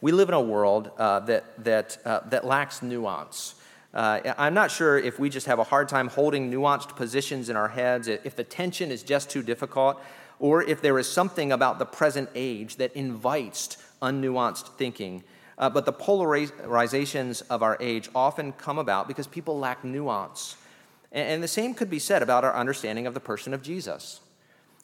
We 0.01 0.13
live 0.13 0.29
in 0.29 0.35
a 0.35 0.41
world 0.41 0.91
uh, 0.99 1.21
that, 1.21 1.65
that, 1.65 1.99
uh, 2.05 2.21
that 2.29 2.45
lacks 2.45 2.83
nuance. 2.83 3.55
Uh, 3.95 4.35
I'm 4.39 4.55
not 4.55 4.71
sure 4.71 4.99
if 4.99 5.19
we 5.19 5.29
just 5.29 5.47
have 5.47 5.59
a 5.59 5.65
hard 5.65 5.89
time 5.89 6.09
holding 6.09 6.51
nuanced 6.51 6.97
positions 6.97 7.49
in 7.49 7.57
our 7.57 7.69
heads, 7.69 8.09
if 8.09 8.37
the 8.37 8.45
tension 8.45 8.91
is 8.91 9.03
just 9.03 9.31
too 9.31 9.43
difficult, 9.43 10.01
or 10.39 10.63
if 10.63 10.81
there 10.81 10.99
is 10.99 11.07
something 11.07 11.53
about 11.53 11.79
the 11.79 11.85
present 11.85 12.29
age 12.35 12.77
that 12.77 12.95
invites 12.95 13.77
unnuanced 14.01 14.69
thinking. 14.77 15.23
Uh, 15.59 15.69
but 15.69 15.85
the 15.85 15.93
polarizations 15.93 17.43
of 17.51 17.63
our 17.63 17.77
age 17.81 18.09
often 18.15 18.53
come 18.53 18.79
about 18.79 19.07
because 19.07 19.27
people 19.27 19.59
lack 19.59 19.85
nuance. 19.85 20.57
And 21.13 21.43
the 21.43 21.49
same 21.49 21.75
could 21.75 21.91
be 21.91 21.99
said 21.99 22.23
about 22.23 22.43
our 22.43 22.55
understanding 22.55 23.07
of 23.07 23.13
the 23.13 23.21
person 23.21 23.53
of 23.53 23.63
Jesus. 23.63 24.21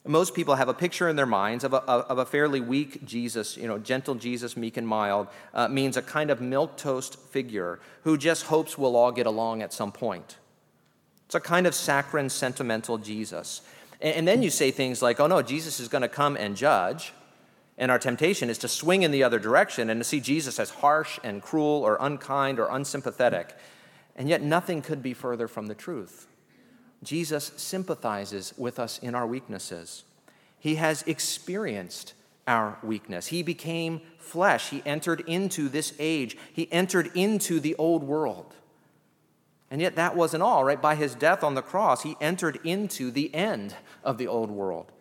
Most 0.05 0.33
people 0.33 0.55
have 0.55 0.69
a 0.69 0.73
picture 0.73 1.09
in 1.09 1.15
their 1.15 1.25
minds 1.25 1.63
of 1.63 1.73
a, 1.73 1.81
of 1.83 2.19
a 2.19 2.25
fairly 2.25 2.61
weak 2.61 3.03
Jesus, 3.03 3.57
you 3.57 3.67
know, 3.67 3.77
gentle 3.77 4.15
Jesus, 4.15 4.55
meek 4.55 4.77
and 4.77 4.87
mild, 4.87 5.27
uh, 5.53 5.67
means 5.67 5.97
a 5.97 6.01
kind 6.01 6.31
of 6.31 6.39
milquetoast 6.39 7.17
figure 7.17 7.79
who 8.03 8.17
just 8.17 8.43
hopes 8.43 8.77
we'll 8.77 8.95
all 8.95 9.11
get 9.11 9.25
along 9.25 9.61
at 9.61 9.73
some 9.73 9.91
point. 9.91 10.37
It's 11.25 11.35
a 11.35 11.39
kind 11.39 11.67
of 11.67 11.75
saccharine, 11.75 12.29
sentimental 12.29 12.97
Jesus. 12.97 13.61
And, 13.99 14.15
and 14.15 14.27
then 14.27 14.41
you 14.41 14.49
say 14.49 14.71
things 14.71 15.01
like, 15.01 15.19
oh 15.19 15.27
no, 15.27 15.41
Jesus 15.41 15.79
is 15.79 15.89
going 15.89 16.03
to 16.03 16.07
come 16.07 16.37
and 16.37 16.55
judge. 16.55 17.11
And 17.77 17.91
our 17.91 17.99
temptation 17.99 18.49
is 18.49 18.57
to 18.59 18.67
swing 18.67 19.03
in 19.03 19.11
the 19.11 19.23
other 19.23 19.39
direction 19.39 19.89
and 19.89 19.99
to 19.99 20.03
see 20.03 20.19
Jesus 20.19 20.59
as 20.59 20.69
harsh 20.69 21.19
and 21.23 21.41
cruel 21.41 21.81
or 21.83 21.97
unkind 21.99 22.59
or 22.59 22.67
unsympathetic. 22.69 23.55
And 24.19 24.27
yet, 24.27 24.41
nothing 24.43 24.81
could 24.81 25.01
be 25.01 25.13
further 25.13 25.47
from 25.47 25.67
the 25.67 25.73
truth. 25.73 26.27
Jesus 27.01 27.53
sympathizes 27.55 28.53
with 28.57 28.77
us 28.77 28.99
in 28.99 29.15
our 29.15 29.25
weaknesses. 29.25 30.03
He 30.59 30.75
has 30.75 31.03
experienced 31.03 32.13
our 32.45 32.77
weakness. 32.83 33.27
He 33.27 33.43
became 33.43 34.01
flesh. 34.17 34.71
He 34.71 34.83
entered 34.85 35.21
into 35.21 35.69
this 35.69 35.93
age. 35.99 36.37
He 36.51 36.69
entered 36.69 37.11
into 37.15 37.61
the 37.61 37.75
old 37.75 38.03
world. 38.03 38.53
And 39.71 39.79
yet, 39.79 39.95
that 39.95 40.17
wasn't 40.17 40.43
all, 40.43 40.65
right? 40.65 40.81
By 40.81 40.95
his 40.95 41.15
death 41.15 41.41
on 41.41 41.55
the 41.55 41.61
cross, 41.61 42.03
he 42.03 42.17
entered 42.19 42.59
into 42.65 43.11
the 43.11 43.33
end 43.33 43.73
of 44.03 44.17
the 44.17 44.27
old 44.27 44.51
world. 44.51 44.91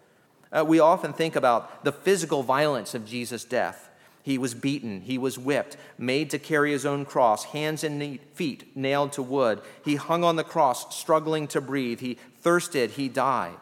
Uh, 0.52 0.64
we 0.64 0.78
often 0.78 1.12
think 1.12 1.34
about 1.34 1.84
the 1.84 1.92
physical 1.92 2.44
violence 2.44 2.94
of 2.94 3.04
Jesus' 3.04 3.44
death 3.44 3.87
He 4.28 4.36
was 4.36 4.52
beaten, 4.52 5.00
he 5.00 5.16
was 5.16 5.38
whipped, 5.38 5.78
made 5.96 6.28
to 6.28 6.38
carry 6.38 6.72
his 6.72 6.84
own 6.84 7.06
cross, 7.06 7.44
hands 7.44 7.82
and 7.82 8.20
feet 8.34 8.76
nailed 8.76 9.12
to 9.12 9.22
wood. 9.22 9.62
He 9.82 9.96
hung 9.96 10.22
on 10.22 10.36
the 10.36 10.44
cross, 10.44 10.94
struggling 10.94 11.48
to 11.48 11.62
breathe. 11.62 12.00
He 12.00 12.18
thirsted, 12.42 12.90
he 12.90 13.08
died. 13.08 13.56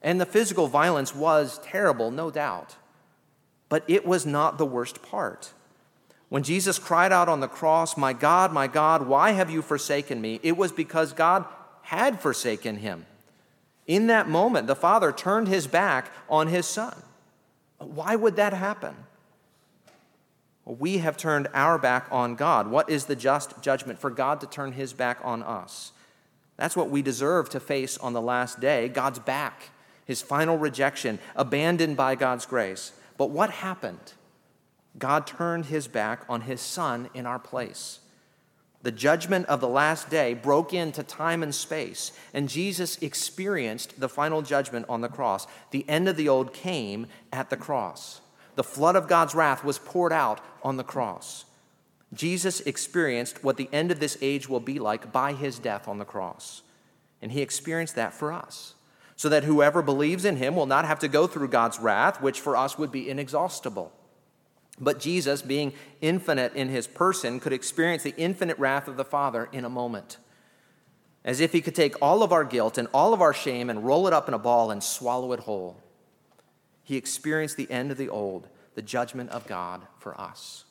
And 0.00 0.20
the 0.20 0.24
physical 0.24 0.68
violence 0.68 1.16
was 1.16 1.58
terrible, 1.64 2.12
no 2.12 2.30
doubt. 2.30 2.76
But 3.68 3.82
it 3.88 4.06
was 4.06 4.24
not 4.24 4.56
the 4.56 4.64
worst 4.64 5.02
part. 5.02 5.52
When 6.28 6.44
Jesus 6.44 6.78
cried 6.78 7.10
out 7.10 7.28
on 7.28 7.40
the 7.40 7.48
cross, 7.48 7.96
My 7.96 8.12
God, 8.12 8.52
my 8.52 8.68
God, 8.68 9.08
why 9.08 9.32
have 9.32 9.50
you 9.50 9.62
forsaken 9.62 10.20
me? 10.20 10.38
It 10.44 10.56
was 10.56 10.70
because 10.70 11.12
God 11.12 11.44
had 11.82 12.20
forsaken 12.20 12.76
him. 12.76 13.04
In 13.88 14.06
that 14.06 14.28
moment, 14.28 14.68
the 14.68 14.76
Father 14.76 15.10
turned 15.10 15.48
his 15.48 15.66
back 15.66 16.12
on 16.28 16.46
his 16.46 16.66
Son. 16.66 16.94
Why 17.78 18.14
would 18.14 18.36
that 18.36 18.52
happen? 18.52 18.94
We 20.64 20.98
have 20.98 21.16
turned 21.16 21.48
our 21.54 21.78
back 21.78 22.06
on 22.10 22.36
God. 22.36 22.68
What 22.68 22.88
is 22.88 23.06
the 23.06 23.16
just 23.16 23.60
judgment 23.62 23.98
for 23.98 24.10
God 24.10 24.40
to 24.40 24.46
turn 24.46 24.72
his 24.72 24.92
back 24.92 25.18
on 25.22 25.42
us? 25.42 25.92
That's 26.56 26.76
what 26.76 26.90
we 26.90 27.02
deserve 27.02 27.50
to 27.50 27.60
face 27.60 27.98
on 27.98 28.12
the 28.12 28.20
last 28.20 28.60
day 28.60 28.88
God's 28.88 29.18
back, 29.18 29.70
his 30.04 30.22
final 30.22 30.56
rejection, 30.56 31.18
abandoned 31.34 31.96
by 31.96 32.14
God's 32.14 32.46
grace. 32.46 32.92
But 33.16 33.30
what 33.30 33.50
happened? 33.50 34.12
God 34.98 35.26
turned 35.26 35.66
his 35.66 35.88
back 35.88 36.24
on 36.28 36.42
his 36.42 36.60
son 36.60 37.08
in 37.14 37.26
our 37.26 37.38
place. 37.38 38.00
The 38.82 38.92
judgment 38.92 39.46
of 39.46 39.60
the 39.60 39.68
last 39.68 40.10
day 40.10 40.34
broke 40.34 40.74
into 40.74 41.04
time 41.04 41.42
and 41.42 41.54
space, 41.54 42.12
and 42.34 42.48
Jesus 42.48 42.98
experienced 42.98 44.00
the 44.00 44.08
final 44.08 44.42
judgment 44.42 44.86
on 44.88 45.02
the 45.02 45.08
cross. 45.08 45.46
The 45.70 45.88
end 45.88 46.08
of 46.08 46.16
the 46.16 46.28
old 46.28 46.52
came 46.52 47.06
at 47.32 47.48
the 47.48 47.56
cross. 47.56 48.21
The 48.54 48.64
flood 48.64 48.96
of 48.96 49.08
God's 49.08 49.34
wrath 49.34 49.64
was 49.64 49.78
poured 49.78 50.12
out 50.12 50.40
on 50.62 50.76
the 50.76 50.84
cross. 50.84 51.44
Jesus 52.12 52.60
experienced 52.60 53.42
what 53.42 53.56
the 53.56 53.70
end 53.72 53.90
of 53.90 54.00
this 54.00 54.18
age 54.20 54.48
will 54.48 54.60
be 54.60 54.78
like 54.78 55.12
by 55.12 55.32
his 55.32 55.58
death 55.58 55.88
on 55.88 55.98
the 55.98 56.04
cross. 56.04 56.62
And 57.22 57.32
he 57.32 57.40
experienced 57.40 57.94
that 57.94 58.12
for 58.12 58.32
us, 58.32 58.74
so 59.16 59.28
that 59.28 59.44
whoever 59.44 59.80
believes 59.80 60.24
in 60.24 60.36
him 60.36 60.56
will 60.56 60.66
not 60.66 60.84
have 60.84 60.98
to 60.98 61.08
go 61.08 61.26
through 61.26 61.48
God's 61.48 61.78
wrath, 61.78 62.20
which 62.20 62.40
for 62.40 62.56
us 62.56 62.76
would 62.76 62.92
be 62.92 63.08
inexhaustible. 63.08 63.92
But 64.78 64.98
Jesus, 64.98 65.42
being 65.42 65.72
infinite 66.00 66.54
in 66.54 66.68
his 66.68 66.86
person, 66.86 67.40
could 67.40 67.52
experience 67.52 68.02
the 68.02 68.16
infinite 68.16 68.58
wrath 68.58 68.88
of 68.88 68.96
the 68.96 69.04
Father 69.04 69.48
in 69.52 69.64
a 69.64 69.70
moment. 69.70 70.18
As 71.24 71.40
if 71.40 71.52
he 71.52 71.60
could 71.60 71.74
take 71.74 71.94
all 72.02 72.22
of 72.22 72.32
our 72.32 72.44
guilt 72.44 72.78
and 72.78 72.88
all 72.92 73.14
of 73.14 73.20
our 73.20 73.32
shame 73.32 73.70
and 73.70 73.84
roll 73.84 74.08
it 74.08 74.12
up 74.12 74.26
in 74.26 74.34
a 74.34 74.38
ball 74.38 74.70
and 74.70 74.82
swallow 74.82 75.32
it 75.32 75.40
whole. 75.40 75.76
He 76.92 76.98
experienced 76.98 77.56
the 77.56 77.70
end 77.70 77.90
of 77.90 77.96
the 77.96 78.10
old, 78.10 78.48
the 78.74 78.82
judgment 78.82 79.30
of 79.30 79.46
God 79.46 79.80
for 79.98 80.20
us. 80.20 80.66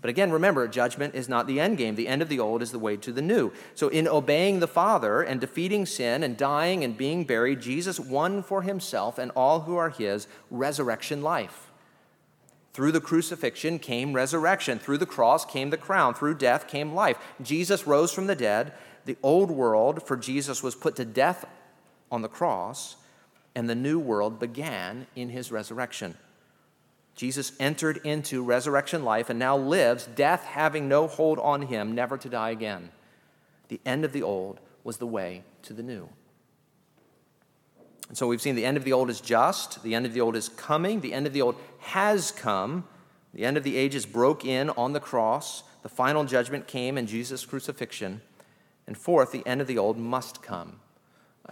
But 0.00 0.08
again, 0.08 0.32
remember, 0.32 0.66
judgment 0.66 1.14
is 1.14 1.28
not 1.28 1.46
the 1.46 1.60
end 1.60 1.76
game. 1.76 1.94
The 1.94 2.08
end 2.08 2.22
of 2.22 2.30
the 2.30 2.40
old 2.40 2.62
is 2.62 2.72
the 2.72 2.78
way 2.78 2.96
to 2.96 3.12
the 3.12 3.20
new. 3.20 3.52
So, 3.74 3.88
in 3.88 4.08
obeying 4.08 4.60
the 4.60 4.66
Father 4.66 5.20
and 5.20 5.42
defeating 5.42 5.84
sin 5.84 6.22
and 6.22 6.38
dying 6.38 6.84
and 6.84 6.96
being 6.96 7.24
buried, 7.24 7.60
Jesus 7.60 8.00
won 8.00 8.42
for 8.42 8.62
himself 8.62 9.18
and 9.18 9.30
all 9.32 9.60
who 9.60 9.76
are 9.76 9.90
his 9.90 10.26
resurrection 10.50 11.20
life. 11.20 11.70
Through 12.72 12.92
the 12.92 13.02
crucifixion 13.02 13.78
came 13.78 14.14
resurrection. 14.14 14.78
Through 14.78 14.96
the 14.96 15.04
cross 15.04 15.44
came 15.44 15.68
the 15.68 15.76
crown. 15.76 16.14
Through 16.14 16.36
death 16.36 16.66
came 16.66 16.94
life. 16.94 17.18
Jesus 17.42 17.86
rose 17.86 18.10
from 18.10 18.26
the 18.26 18.34
dead. 18.34 18.72
The 19.04 19.18
old 19.22 19.50
world 19.50 20.06
for 20.06 20.16
Jesus 20.16 20.62
was 20.62 20.74
put 20.74 20.96
to 20.96 21.04
death 21.04 21.44
on 22.10 22.22
the 22.22 22.28
cross 22.30 22.96
and 23.58 23.68
the 23.68 23.74
new 23.74 23.98
world 23.98 24.38
began 24.38 25.04
in 25.16 25.30
his 25.30 25.50
resurrection. 25.50 26.14
Jesus 27.16 27.50
entered 27.58 27.96
into 28.04 28.44
resurrection 28.44 29.02
life 29.02 29.30
and 29.30 29.38
now 29.40 29.56
lives, 29.56 30.06
death 30.14 30.44
having 30.44 30.86
no 30.86 31.08
hold 31.08 31.40
on 31.40 31.62
him, 31.62 31.92
never 31.92 32.16
to 32.18 32.28
die 32.28 32.50
again. 32.50 32.92
The 33.66 33.80
end 33.84 34.04
of 34.04 34.12
the 34.12 34.22
old 34.22 34.60
was 34.84 34.98
the 34.98 35.08
way 35.08 35.42
to 35.62 35.72
the 35.72 35.82
new. 35.82 36.08
And 38.06 38.16
so 38.16 38.28
we've 38.28 38.40
seen 38.40 38.54
the 38.54 38.64
end 38.64 38.76
of 38.76 38.84
the 38.84 38.92
old 38.92 39.10
is 39.10 39.20
just, 39.20 39.82
the 39.82 39.96
end 39.96 40.06
of 40.06 40.14
the 40.14 40.20
old 40.20 40.36
is 40.36 40.50
coming, 40.50 41.00
the 41.00 41.12
end 41.12 41.26
of 41.26 41.32
the 41.32 41.42
old 41.42 41.56
has 41.80 42.30
come, 42.30 42.86
the 43.34 43.44
end 43.44 43.56
of 43.56 43.64
the 43.64 43.76
ages 43.76 44.06
broke 44.06 44.44
in 44.44 44.70
on 44.70 44.92
the 44.92 45.00
cross, 45.00 45.64
the 45.82 45.88
final 45.88 46.22
judgment 46.22 46.68
came 46.68 46.96
in 46.96 47.08
Jesus' 47.08 47.44
crucifixion, 47.44 48.20
and 48.86 48.96
fourth, 48.96 49.32
the 49.32 49.44
end 49.44 49.60
of 49.60 49.66
the 49.66 49.78
old 49.78 49.98
must 49.98 50.44
come. 50.44 50.78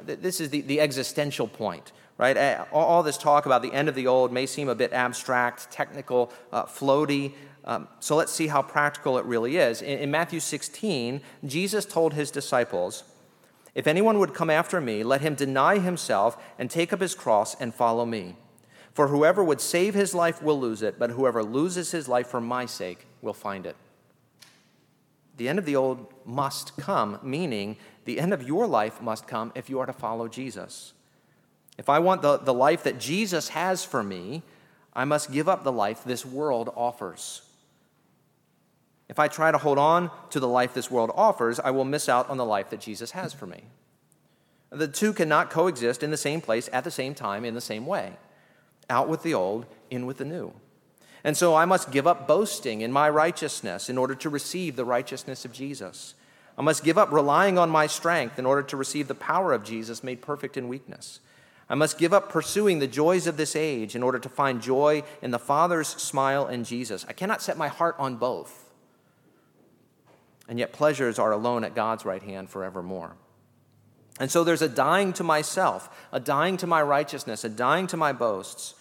This 0.02 0.40
is 0.40 0.50
the, 0.50 0.60
the 0.60 0.80
existential 0.80 1.48
point, 1.48 1.92
right? 2.18 2.36
All, 2.70 3.02
this 3.02 3.16
talk 3.16 3.46
about 3.46 3.62
the 3.62 3.72
end 3.72 3.88
of 3.88 3.94
the 3.94 4.06
old 4.06 4.32
may 4.32 4.46
seem 4.46 4.68
a 4.68 4.74
bit 4.74 4.92
abstract, 4.92 5.70
technical, 5.70 6.32
uh, 6.52 6.64
floaty. 6.64 7.32
Um, 7.64 7.88
so 8.00 8.14
let's 8.16 8.32
see 8.32 8.46
how 8.48 8.62
practical 8.62 9.18
it 9.18 9.24
really 9.24 9.56
is. 9.56 9.82
In, 9.82 9.98
in 9.98 10.10
Matthew 10.10 10.40
16, 10.40 11.20
Jesus 11.44 11.84
told 11.84 12.14
his 12.14 12.30
disciples, 12.30 13.04
If 13.74 13.86
anyone 13.86 14.18
would 14.18 14.34
come 14.34 14.50
after 14.50 14.80
me, 14.80 15.02
let 15.02 15.22
him 15.22 15.34
deny 15.34 15.78
himself 15.78 16.36
and 16.58 16.70
take 16.70 16.92
up 16.92 17.00
his 17.00 17.14
cross 17.14 17.54
and 17.58 17.74
follow 17.74 18.04
me. 18.04 18.36
For 18.92 19.08
whoever 19.08 19.44
would 19.44 19.60
save 19.60 19.94
his 19.94 20.14
life 20.14 20.42
will 20.42 20.58
lose 20.58 20.82
it, 20.82 20.98
but 20.98 21.10
whoever 21.10 21.42
loses 21.42 21.90
his 21.90 22.08
life 22.08 22.28
for 22.28 22.40
my 22.40 22.64
sake 22.64 23.06
will 23.20 23.34
find 23.34 23.66
it. 23.66 23.76
The 25.36 25.48
end 25.48 25.58
of 25.58 25.66
the 25.66 25.76
old 25.76 26.06
must 26.24 26.76
come, 26.78 27.18
meaning 27.22 27.76
the 28.06 28.18
end 28.18 28.32
of 28.32 28.42
your 28.42 28.66
life 28.66 29.02
must 29.02 29.28
come 29.28 29.52
if 29.54 29.68
you 29.68 29.78
are 29.78 29.86
to 29.86 29.92
follow 29.92 30.28
Jesus. 30.28 30.94
If 31.78 31.88
I 31.88 31.98
want 31.98 32.22
the, 32.22 32.38
the 32.38 32.54
life 32.54 32.84
that 32.84 32.98
Jesus 32.98 33.50
has 33.50 33.84
for 33.84 34.02
me, 34.02 34.42
I 34.94 35.04
must 35.04 35.30
give 35.30 35.48
up 35.48 35.62
the 35.62 35.72
life 35.72 36.02
this 36.04 36.24
world 36.24 36.72
offers. 36.74 37.42
If 39.08 39.18
I 39.18 39.28
try 39.28 39.52
to 39.52 39.58
hold 39.58 39.78
on 39.78 40.10
to 40.30 40.40
the 40.40 40.48
life 40.48 40.74
this 40.74 40.90
world 40.90 41.12
offers, 41.14 41.60
I 41.60 41.70
will 41.70 41.84
miss 41.84 42.08
out 42.08 42.28
on 42.30 42.38
the 42.38 42.44
life 42.44 42.70
that 42.70 42.80
Jesus 42.80 43.12
has 43.12 43.32
for 43.32 43.46
me. 43.46 43.64
The 44.70 44.88
two 44.88 45.12
cannot 45.12 45.50
coexist 45.50 46.02
in 46.02 46.10
the 46.10 46.16
same 46.16 46.40
place 46.40 46.68
at 46.72 46.82
the 46.82 46.90
same 46.90 47.14
time 47.14 47.44
in 47.44 47.54
the 47.54 47.60
same 47.60 47.86
way. 47.86 48.16
Out 48.90 49.08
with 49.08 49.22
the 49.22 49.34
old, 49.34 49.66
in 49.90 50.06
with 50.06 50.18
the 50.18 50.24
new. 50.24 50.52
And 51.22 51.36
so 51.36 51.54
I 51.54 51.64
must 51.64 51.90
give 51.90 52.06
up 52.06 52.26
boasting 52.26 52.80
in 52.80 52.92
my 52.92 53.08
righteousness 53.08 53.88
in 53.88 53.98
order 53.98 54.14
to 54.16 54.28
receive 54.28 54.76
the 54.76 54.84
righteousness 54.84 55.44
of 55.44 55.52
Jesus. 55.52 56.14
I 56.58 56.62
must 56.62 56.84
give 56.84 56.96
up 56.96 57.12
relying 57.12 57.58
on 57.58 57.68
my 57.68 57.86
strength 57.86 58.38
in 58.38 58.46
order 58.46 58.62
to 58.62 58.76
receive 58.76 59.08
the 59.08 59.14
power 59.14 59.52
of 59.52 59.64
Jesus 59.64 60.02
made 60.02 60.22
perfect 60.22 60.56
in 60.56 60.68
weakness. 60.68 61.20
I 61.68 61.74
must 61.74 61.98
give 61.98 62.12
up 62.12 62.30
pursuing 62.30 62.78
the 62.78 62.86
joys 62.86 63.26
of 63.26 63.36
this 63.36 63.56
age 63.56 63.96
in 63.96 64.02
order 64.02 64.18
to 64.18 64.28
find 64.28 64.62
joy 64.62 65.02
in 65.20 65.32
the 65.32 65.38
Father's 65.38 65.88
smile 65.88 66.46
in 66.46 66.64
Jesus. 66.64 67.04
I 67.08 67.12
cannot 67.12 67.42
set 67.42 67.56
my 67.56 67.68
heart 67.68 67.96
on 67.98 68.16
both. 68.16 68.72
And 70.48 70.58
yet, 70.60 70.72
pleasures 70.72 71.18
are 71.18 71.32
alone 71.32 71.64
at 71.64 71.74
God's 71.74 72.04
right 72.04 72.22
hand 72.22 72.48
forevermore. 72.48 73.16
And 74.20 74.30
so 74.30 74.44
there's 74.44 74.62
a 74.62 74.68
dying 74.68 75.12
to 75.14 75.24
myself, 75.24 75.90
a 76.12 76.20
dying 76.20 76.56
to 76.58 76.66
my 76.66 76.80
righteousness, 76.80 77.44
a 77.44 77.48
dying 77.48 77.88
to 77.88 77.96
my 77.96 78.12
boasts. 78.12 78.74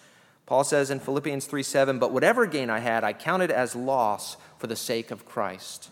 Paul 0.46 0.64
says 0.64 0.92
in 0.92 1.00
Philippians 1.00 1.48
3 1.48 1.64
7, 1.64 2.00
But 2.00 2.12
whatever 2.12 2.46
gain 2.46 2.70
I 2.70 2.80
had, 2.80 3.04
I 3.04 3.14
counted 3.14 3.50
as 3.50 3.76
loss 3.76 4.38
for 4.60 4.68
the 4.68 4.76
sake 4.76 5.10
of 5.10 5.26
Christ. 5.26 5.90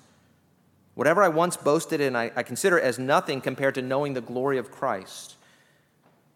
Whatever 0.95 1.23
I 1.23 1.29
once 1.29 1.57
boasted 1.57 2.01
in, 2.01 2.15
I, 2.15 2.31
I 2.35 2.43
consider 2.43 2.79
as 2.79 2.99
nothing 2.99 3.41
compared 3.41 3.75
to 3.75 3.81
knowing 3.81 4.13
the 4.13 4.21
glory 4.21 4.57
of 4.57 4.71
Christ. 4.71 5.35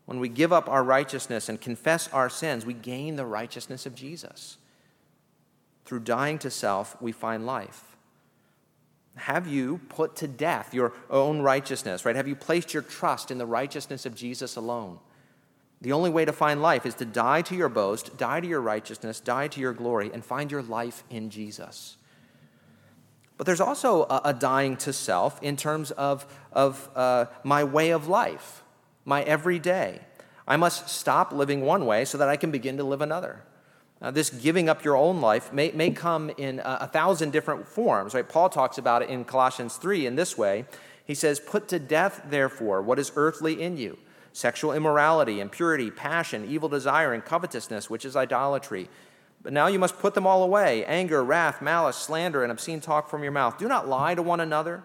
When 0.05 0.19
we 0.19 0.29
give 0.29 0.53
up 0.53 0.69
our 0.69 0.83
righteousness 0.83 1.49
and 1.49 1.59
confess 1.59 2.07
our 2.13 2.29
sins, 2.29 2.65
we 2.65 2.73
gain 2.73 3.17
the 3.17 3.25
righteousness 3.25 3.85
of 3.85 3.93
Jesus. 3.93 4.57
Through 5.85 5.99
dying 6.01 6.39
to 6.39 6.49
self, 6.49 6.99
we 7.01 7.11
find 7.11 7.45
life. 7.45 7.97
Have 9.15 9.47
you 9.47 9.81
put 9.89 10.15
to 10.17 10.27
death 10.27 10.73
your 10.73 10.93
own 11.09 11.41
righteousness, 11.41 12.05
right? 12.05 12.15
Have 12.15 12.27
you 12.27 12.35
placed 12.35 12.73
your 12.73 12.83
trust 12.83 13.31
in 13.31 13.37
the 13.37 13.45
righteousness 13.45 14.05
of 14.05 14.15
Jesus 14.15 14.55
alone? 14.55 14.99
The 15.81 15.91
only 15.91 16.09
way 16.09 16.25
to 16.25 16.33
find 16.33 16.61
life 16.61 16.85
is 16.85 16.95
to 16.95 17.05
die 17.05 17.41
to 17.43 17.55
your 17.55 17.69
boast, 17.69 18.17
die 18.17 18.39
to 18.39 18.47
your 18.47 18.61
righteousness, 18.61 19.19
die 19.19 19.47
to 19.49 19.59
your 19.59 19.73
glory, 19.73 20.09
and 20.13 20.23
find 20.23 20.51
your 20.51 20.63
life 20.63 21.03
in 21.09 21.29
Jesus. 21.29 21.96
But 23.37 23.45
there's 23.45 23.61
also 23.61 24.03
a, 24.03 24.21
a 24.25 24.33
dying 24.33 24.77
to 24.77 24.93
self 24.93 25.41
in 25.43 25.55
terms 25.55 25.91
of, 25.91 26.25
of 26.51 26.89
uh, 26.95 27.25
my 27.43 27.63
way 27.63 27.91
of 27.91 28.07
life, 28.07 28.63
my 29.05 29.23
everyday. 29.23 30.01
I 30.47 30.57
must 30.57 30.89
stop 30.89 31.31
living 31.31 31.61
one 31.61 31.85
way 31.85 32.05
so 32.05 32.17
that 32.17 32.29
I 32.29 32.37
can 32.37 32.51
begin 32.51 32.77
to 32.77 32.83
live 32.83 33.01
another. 33.01 33.43
Now, 34.01 34.11
this 34.11 34.29
giving 34.29 34.69
up 34.69 34.83
your 34.83 34.95
own 34.95 35.21
life 35.21 35.51
may, 35.51 35.71
may 35.71 35.91
come 35.91 36.29
in 36.37 36.59
a, 36.59 36.77
a 36.81 36.87
thousand 36.87 37.31
different 37.31 37.67
forms, 37.67 38.13
right? 38.13 38.27
Paul 38.27 38.49
talks 38.49 38.77
about 38.77 39.01
it 39.01 39.09
in 39.09 39.25
Colossians 39.25 39.75
3 39.77 40.05
in 40.05 40.15
this 40.15 40.37
way. 40.37 40.65
He 41.03 41.15
says, 41.15 41.39
Put 41.39 41.67
to 41.69 41.79
death, 41.79 42.21
therefore, 42.29 42.81
what 42.81 42.99
is 42.99 43.11
earthly 43.15 43.61
in 43.61 43.77
you 43.77 43.97
sexual 44.33 44.71
immorality, 44.71 45.39
impurity, 45.39 45.89
passion, 45.89 46.45
evil 46.47 46.69
desire, 46.69 47.11
and 47.11 47.25
covetousness, 47.25 47.89
which 47.89 48.05
is 48.05 48.15
idolatry. 48.15 48.87
But 49.41 49.53
now 49.53 49.67
you 49.67 49.79
must 49.79 49.99
put 49.99 50.13
them 50.13 50.27
all 50.27 50.43
away 50.43 50.83
anger, 50.85 51.23
wrath, 51.23 51.61
malice, 51.61 51.95
slander, 51.95 52.43
and 52.43 52.51
obscene 52.51 52.81
talk 52.81 53.09
from 53.09 53.23
your 53.23 53.31
mouth. 53.31 53.57
Do 53.57 53.67
not 53.67 53.87
lie 53.87 54.15
to 54.15 54.21
one 54.21 54.39
another, 54.39 54.83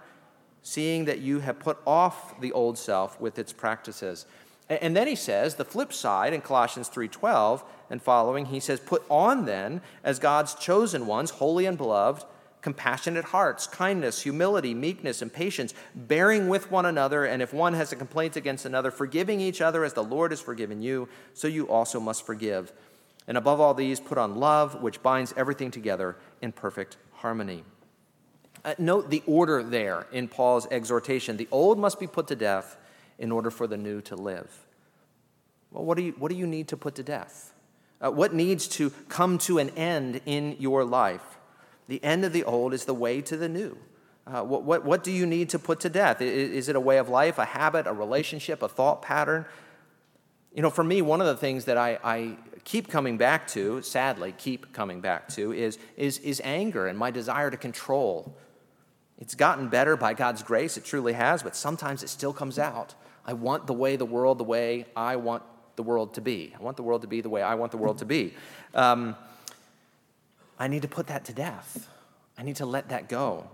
seeing 0.63 1.07
that 1.07 1.19
you 1.19 1.41
have 1.41 1.59
put 1.59 1.79
off 1.87 2.41
the 2.41 2.53
old 2.53 2.79
self 2.79 3.21
with 3.21 3.39
its 3.39 3.53
practices, 3.53 4.27
And 4.69 4.97
then 4.97 5.07
he 5.07 5.17
says, 5.17 5.57
the 5.57 5.65
flip 5.65 5.93
side 5.93 6.33
in 6.33 6.41
Colossians 6.41 6.89
3:12 6.89 7.63
and 7.91 8.01
following, 8.01 8.47
he 8.47 8.61
says, 8.61 8.81
"Put 8.81 9.03
on 9.11 9.45
then 9.45 9.83
as 10.05 10.19
God's 10.19 10.55
chosen 10.55 11.07
ones, 11.07 11.31
holy 11.31 11.67
and 11.67 11.77
beloved, 11.77 12.25
compassionate 12.63 13.27
hearts, 13.27 13.67
kindness, 13.67 14.23
humility, 14.23 14.73
meekness, 14.73 15.21
and 15.21 15.33
patience, 15.33 15.75
bearing 15.95 16.49
with 16.49 16.71
one 16.71 16.87
another, 16.87 17.25
and 17.25 17.43
if 17.43 17.53
one 17.53 17.75
has 17.75 17.93
a 17.93 17.97
complaint 17.97 18.37
against 18.37 18.65
another, 18.65 18.91
forgiving 18.91 19.41
each 19.41 19.61
other 19.61 19.85
as 19.85 19.95
the 19.95 20.05
Lord 20.05 20.31
has 20.31 20.41
forgiven 20.41 20.81
you, 20.81 21.09
so 21.35 21.49
you 21.49 21.69
also 21.69 21.99
must 21.99 22.25
forgive. 22.25 22.73
And 23.27 23.37
above 23.37 23.61
all 23.61 23.75
these, 23.75 24.01
put 24.01 24.19
on 24.19 24.37
love, 24.37 24.83
which 24.83 25.03
binds 25.03 25.33
everything 25.37 25.71
together 25.71 26.17
in 26.41 26.53
perfect 26.53 26.97
harmony. 27.13 27.65
Uh, 28.65 28.75
note 28.79 29.11
the 29.11 29.23
order 29.27 29.63
there 29.63 30.07
in 30.13 30.29
Paul's 30.29 30.67
exhortation. 30.71 31.37
The 31.37 31.49
old 31.51 31.79
must 31.79 31.99
be 31.99 32.07
put 32.07 32.29
to 32.29 32.37
death 32.37 32.77
in 33.19 33.33
order 33.33 33.51
for 33.51 33.67
the 33.67 33.77
new 33.77 34.01
to 34.03 34.17
live. 34.17 34.67
Well, 35.71 35.85
what 35.85 35.97
do 35.97 36.05
you, 36.05 36.13
what 36.19 36.31
do 36.31 36.37
you 36.37 36.47
need 36.47 36.69
to 36.69 36.77
put 36.77 36.95
to 36.97 37.03
death? 37.03 37.53
Uh, 38.01 38.11
what 38.11 38.35
needs 38.35 38.67
to 38.69 38.91
come 39.09 39.39
to 39.39 39.59
an 39.59 39.71
end 39.71 40.21
in 40.27 40.57
your 40.59 40.85
life? 40.85 41.39
The 41.89 42.03
end 42.05 42.25
of 42.25 42.33
the 42.33 42.45
old 42.45 42.75
is 42.75 42.85
the 42.85 42.95
way 42.95 43.21
to 43.23 43.37
the 43.37 43.49
new. 43.49 43.79
Uh, 44.27 44.43
what, 44.43 44.63
what, 44.63 44.85
what 44.85 45.03
do 45.03 45.11
you 45.11 45.27
need 45.27 45.49
to 45.51 45.59
put 45.59 45.81
to 45.81 45.89
death? 45.89 46.21
Is, 46.21 46.51
is 46.51 46.69
it 46.69 46.77
a 46.77 46.81
way 46.81 46.99
of 46.99 47.09
life, 47.09 47.39
a 47.39 47.45
habit, 47.45 47.87
a 47.87 47.93
relationship, 47.93 48.63
a 48.63 48.69
thought 48.69 49.03
pattern? 49.03 49.45
You 50.55 50.63
know, 50.63 50.71
for 50.71 50.85
me, 50.85 51.03
one 51.03 51.21
of 51.21 51.27
the 51.27 51.37
things 51.37 51.65
that 51.65 51.77
I, 51.77 51.99
I 52.05 52.37
keep 52.65 52.89
coming 52.89 53.17
back 53.17 53.47
to, 53.49 53.83
sadly, 53.83 54.35
keep 54.37 54.73
coming 54.73 55.01
back 55.01 55.29
to, 55.29 55.53
is, 55.53 55.79
is, 55.97 56.19
is 56.19 56.41
anger 56.45 56.87
and 56.87 56.99
my 56.99 57.11
desire 57.11 57.51
to 57.51 57.57
control. 57.57 58.37
It's 59.19 59.35
gotten 59.35 59.69
better 59.69 59.97
by 59.97 60.15
God's 60.15 60.43
grace, 60.43 60.77
it 60.77 60.85
truly 60.85 61.13
has, 61.13 61.43
but 61.43 61.55
sometimes 61.55 62.03
it 62.03 62.09
still 62.09 62.33
comes 62.33 62.59
out. 62.59 62.95
I 63.25 63.35
want 63.35 63.67
the 63.67 63.73
way 63.73 63.97
the 63.97 64.05
world, 64.05 64.39
the 64.39 64.45
way 64.45 64.87
I 64.97 65.17
want 65.17 65.43
the 65.77 65.83
world 65.83 66.15
to 66.15 66.21
be. 66.21 66.55
I 66.59 66.63
want 66.63 66.77
the 66.77 66.83
world 66.83 67.03
to 67.03 67.09
be 67.09 67.21
the 67.21 67.29
way 67.29 67.43
I 67.43 67.55
want 67.55 67.71
the 67.73 67.79
world 67.79 67.99
to 67.99 68.05
be. 68.05 68.35
Um, 68.75 69.17
I 70.59 70.69
need 70.69 70.83
to 70.83 70.89
put 70.89 71.07
that 71.07 71.25
to 71.27 71.33
death. 71.33 71.89
I 72.37 72.43
need 72.43 72.57
to 72.57 72.67
let 72.67 72.89
that 72.89 73.09
go. 73.09 73.49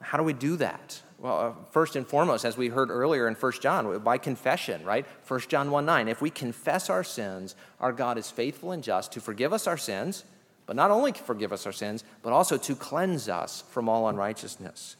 How 0.00 0.18
do 0.18 0.24
we 0.24 0.32
do 0.32 0.56
that? 0.56 1.00
Well, 1.18 1.40
uh, 1.40 1.52
first 1.72 1.96
and 1.96 2.06
foremost, 2.06 2.44
as 2.44 2.56
we 2.56 2.68
heard 2.68 2.90
earlier 2.90 3.26
in 3.26 3.34
1 3.34 3.52
John, 3.60 3.98
by 3.98 4.18
confession, 4.18 4.84
right? 4.84 5.04
1 5.26 5.40
John 5.48 5.70
1 5.70 5.84
9. 5.84 6.08
If 6.08 6.22
we 6.22 6.30
confess 6.30 6.88
our 6.88 7.02
sins, 7.02 7.56
our 7.80 7.92
God 7.92 8.18
is 8.18 8.30
faithful 8.30 8.70
and 8.70 8.82
just 8.82 9.12
to 9.12 9.20
forgive 9.20 9.52
us 9.52 9.66
our 9.66 9.76
sins, 9.76 10.24
but 10.66 10.76
not 10.76 10.92
only 10.92 11.10
to 11.10 11.22
forgive 11.22 11.52
us 11.52 11.66
our 11.66 11.72
sins, 11.72 12.04
but 12.22 12.32
also 12.32 12.56
to 12.56 12.76
cleanse 12.76 13.28
us 13.28 13.64
from 13.70 13.88
all 13.88 14.08
unrighteousness. 14.08 14.96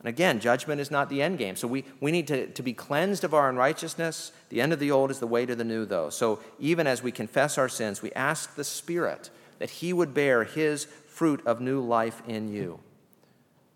And 0.00 0.08
again, 0.08 0.40
judgment 0.40 0.80
is 0.80 0.90
not 0.90 1.08
the 1.08 1.22
end 1.22 1.38
game. 1.38 1.56
So 1.56 1.68
we, 1.68 1.84
we 2.00 2.10
need 2.10 2.28
to, 2.28 2.46
to 2.48 2.62
be 2.62 2.72
cleansed 2.72 3.24
of 3.24 3.34
our 3.34 3.48
unrighteousness. 3.48 4.32
The 4.48 4.60
end 4.60 4.72
of 4.72 4.78
the 4.78 4.90
old 4.90 5.10
is 5.10 5.18
the 5.18 5.26
way 5.26 5.44
to 5.44 5.56
the 5.56 5.64
new, 5.64 5.84
though. 5.84 6.10
So 6.10 6.38
even 6.58 6.86
as 6.86 7.02
we 7.02 7.10
confess 7.12 7.58
our 7.58 7.68
sins, 7.68 8.00
we 8.00 8.12
ask 8.12 8.54
the 8.54 8.64
Spirit 8.64 9.30
that 9.58 9.70
He 9.70 9.92
would 9.92 10.14
bear 10.14 10.44
His 10.44 10.84
fruit 10.84 11.44
of 11.46 11.60
new 11.60 11.80
life 11.80 12.22
in 12.28 12.48
you. 12.48 12.78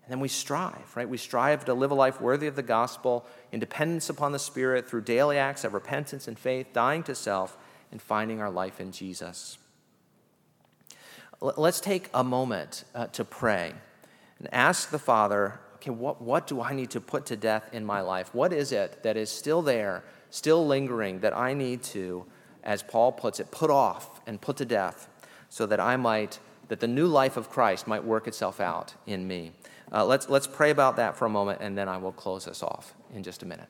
And 0.05 0.11
then 0.11 0.19
we 0.19 0.27
strive, 0.27 0.95
right? 0.95 1.07
We 1.07 1.17
strive 1.17 1.63
to 1.65 1.73
live 1.73 1.91
a 1.91 1.95
life 1.95 2.19
worthy 2.19 2.47
of 2.47 2.55
the 2.55 2.63
gospel, 2.63 3.25
in 3.51 3.59
dependence 3.59 4.09
upon 4.09 4.33
the 4.33 4.39
Spirit, 4.39 4.89
through 4.89 5.01
daily 5.01 5.37
acts 5.37 5.63
of 5.63 5.73
repentance 5.73 6.27
and 6.27 6.37
faith, 6.37 6.67
dying 6.73 7.03
to 7.03 7.15
self, 7.15 7.57
and 7.91 8.01
finding 8.01 8.41
our 8.41 8.49
life 8.49 8.81
in 8.81 8.91
Jesus. 8.91 9.57
Let's 11.39 11.79
take 11.79 12.09
a 12.13 12.23
moment 12.23 12.83
uh, 12.95 13.07
to 13.07 13.23
pray 13.23 13.73
and 14.39 14.53
ask 14.53 14.89
the 14.89 14.99
Father 14.99 15.59
okay, 15.75 15.91
what, 15.91 16.21
what 16.21 16.47
do 16.47 16.61
I 16.61 16.73
need 16.73 16.89
to 16.91 17.01
put 17.01 17.25
to 17.27 17.35
death 17.35 17.69
in 17.73 17.85
my 17.85 17.99
life? 17.99 18.33
What 18.33 18.53
is 18.53 18.71
it 18.71 19.03
that 19.03 19.17
is 19.17 19.29
still 19.29 19.61
there, 19.61 20.03
still 20.29 20.65
lingering, 20.65 21.19
that 21.19 21.35
I 21.35 21.53
need 21.53 21.83
to, 21.83 22.25
as 22.63 22.81
Paul 22.81 23.11
puts 23.11 23.41
it, 23.41 23.51
put 23.51 23.69
off 23.69 24.21
and 24.25 24.39
put 24.39 24.55
to 24.57 24.65
death 24.65 25.09
so 25.49 25.65
that 25.65 25.81
I 25.81 25.97
might, 25.97 26.39
that 26.69 26.79
the 26.79 26.87
new 26.87 27.07
life 27.07 27.35
of 27.35 27.49
Christ 27.49 27.85
might 27.85 28.05
work 28.05 28.27
itself 28.27 28.61
out 28.61 28.93
in 29.05 29.27
me? 29.27 29.51
Uh, 29.93 30.03
let's, 30.03 30.27
let's 30.27 30.47
pray 30.47 30.71
about 30.71 30.95
that 30.95 31.15
for 31.15 31.25
a 31.25 31.29
moment, 31.29 31.59
and 31.61 31.77
then 31.77 31.87
I 31.87 31.97
will 31.97 32.11
close 32.11 32.47
us 32.47 32.63
off 32.63 32.95
in 33.13 33.21
just 33.21 33.43
a 33.43 33.45
minute. 33.45 33.69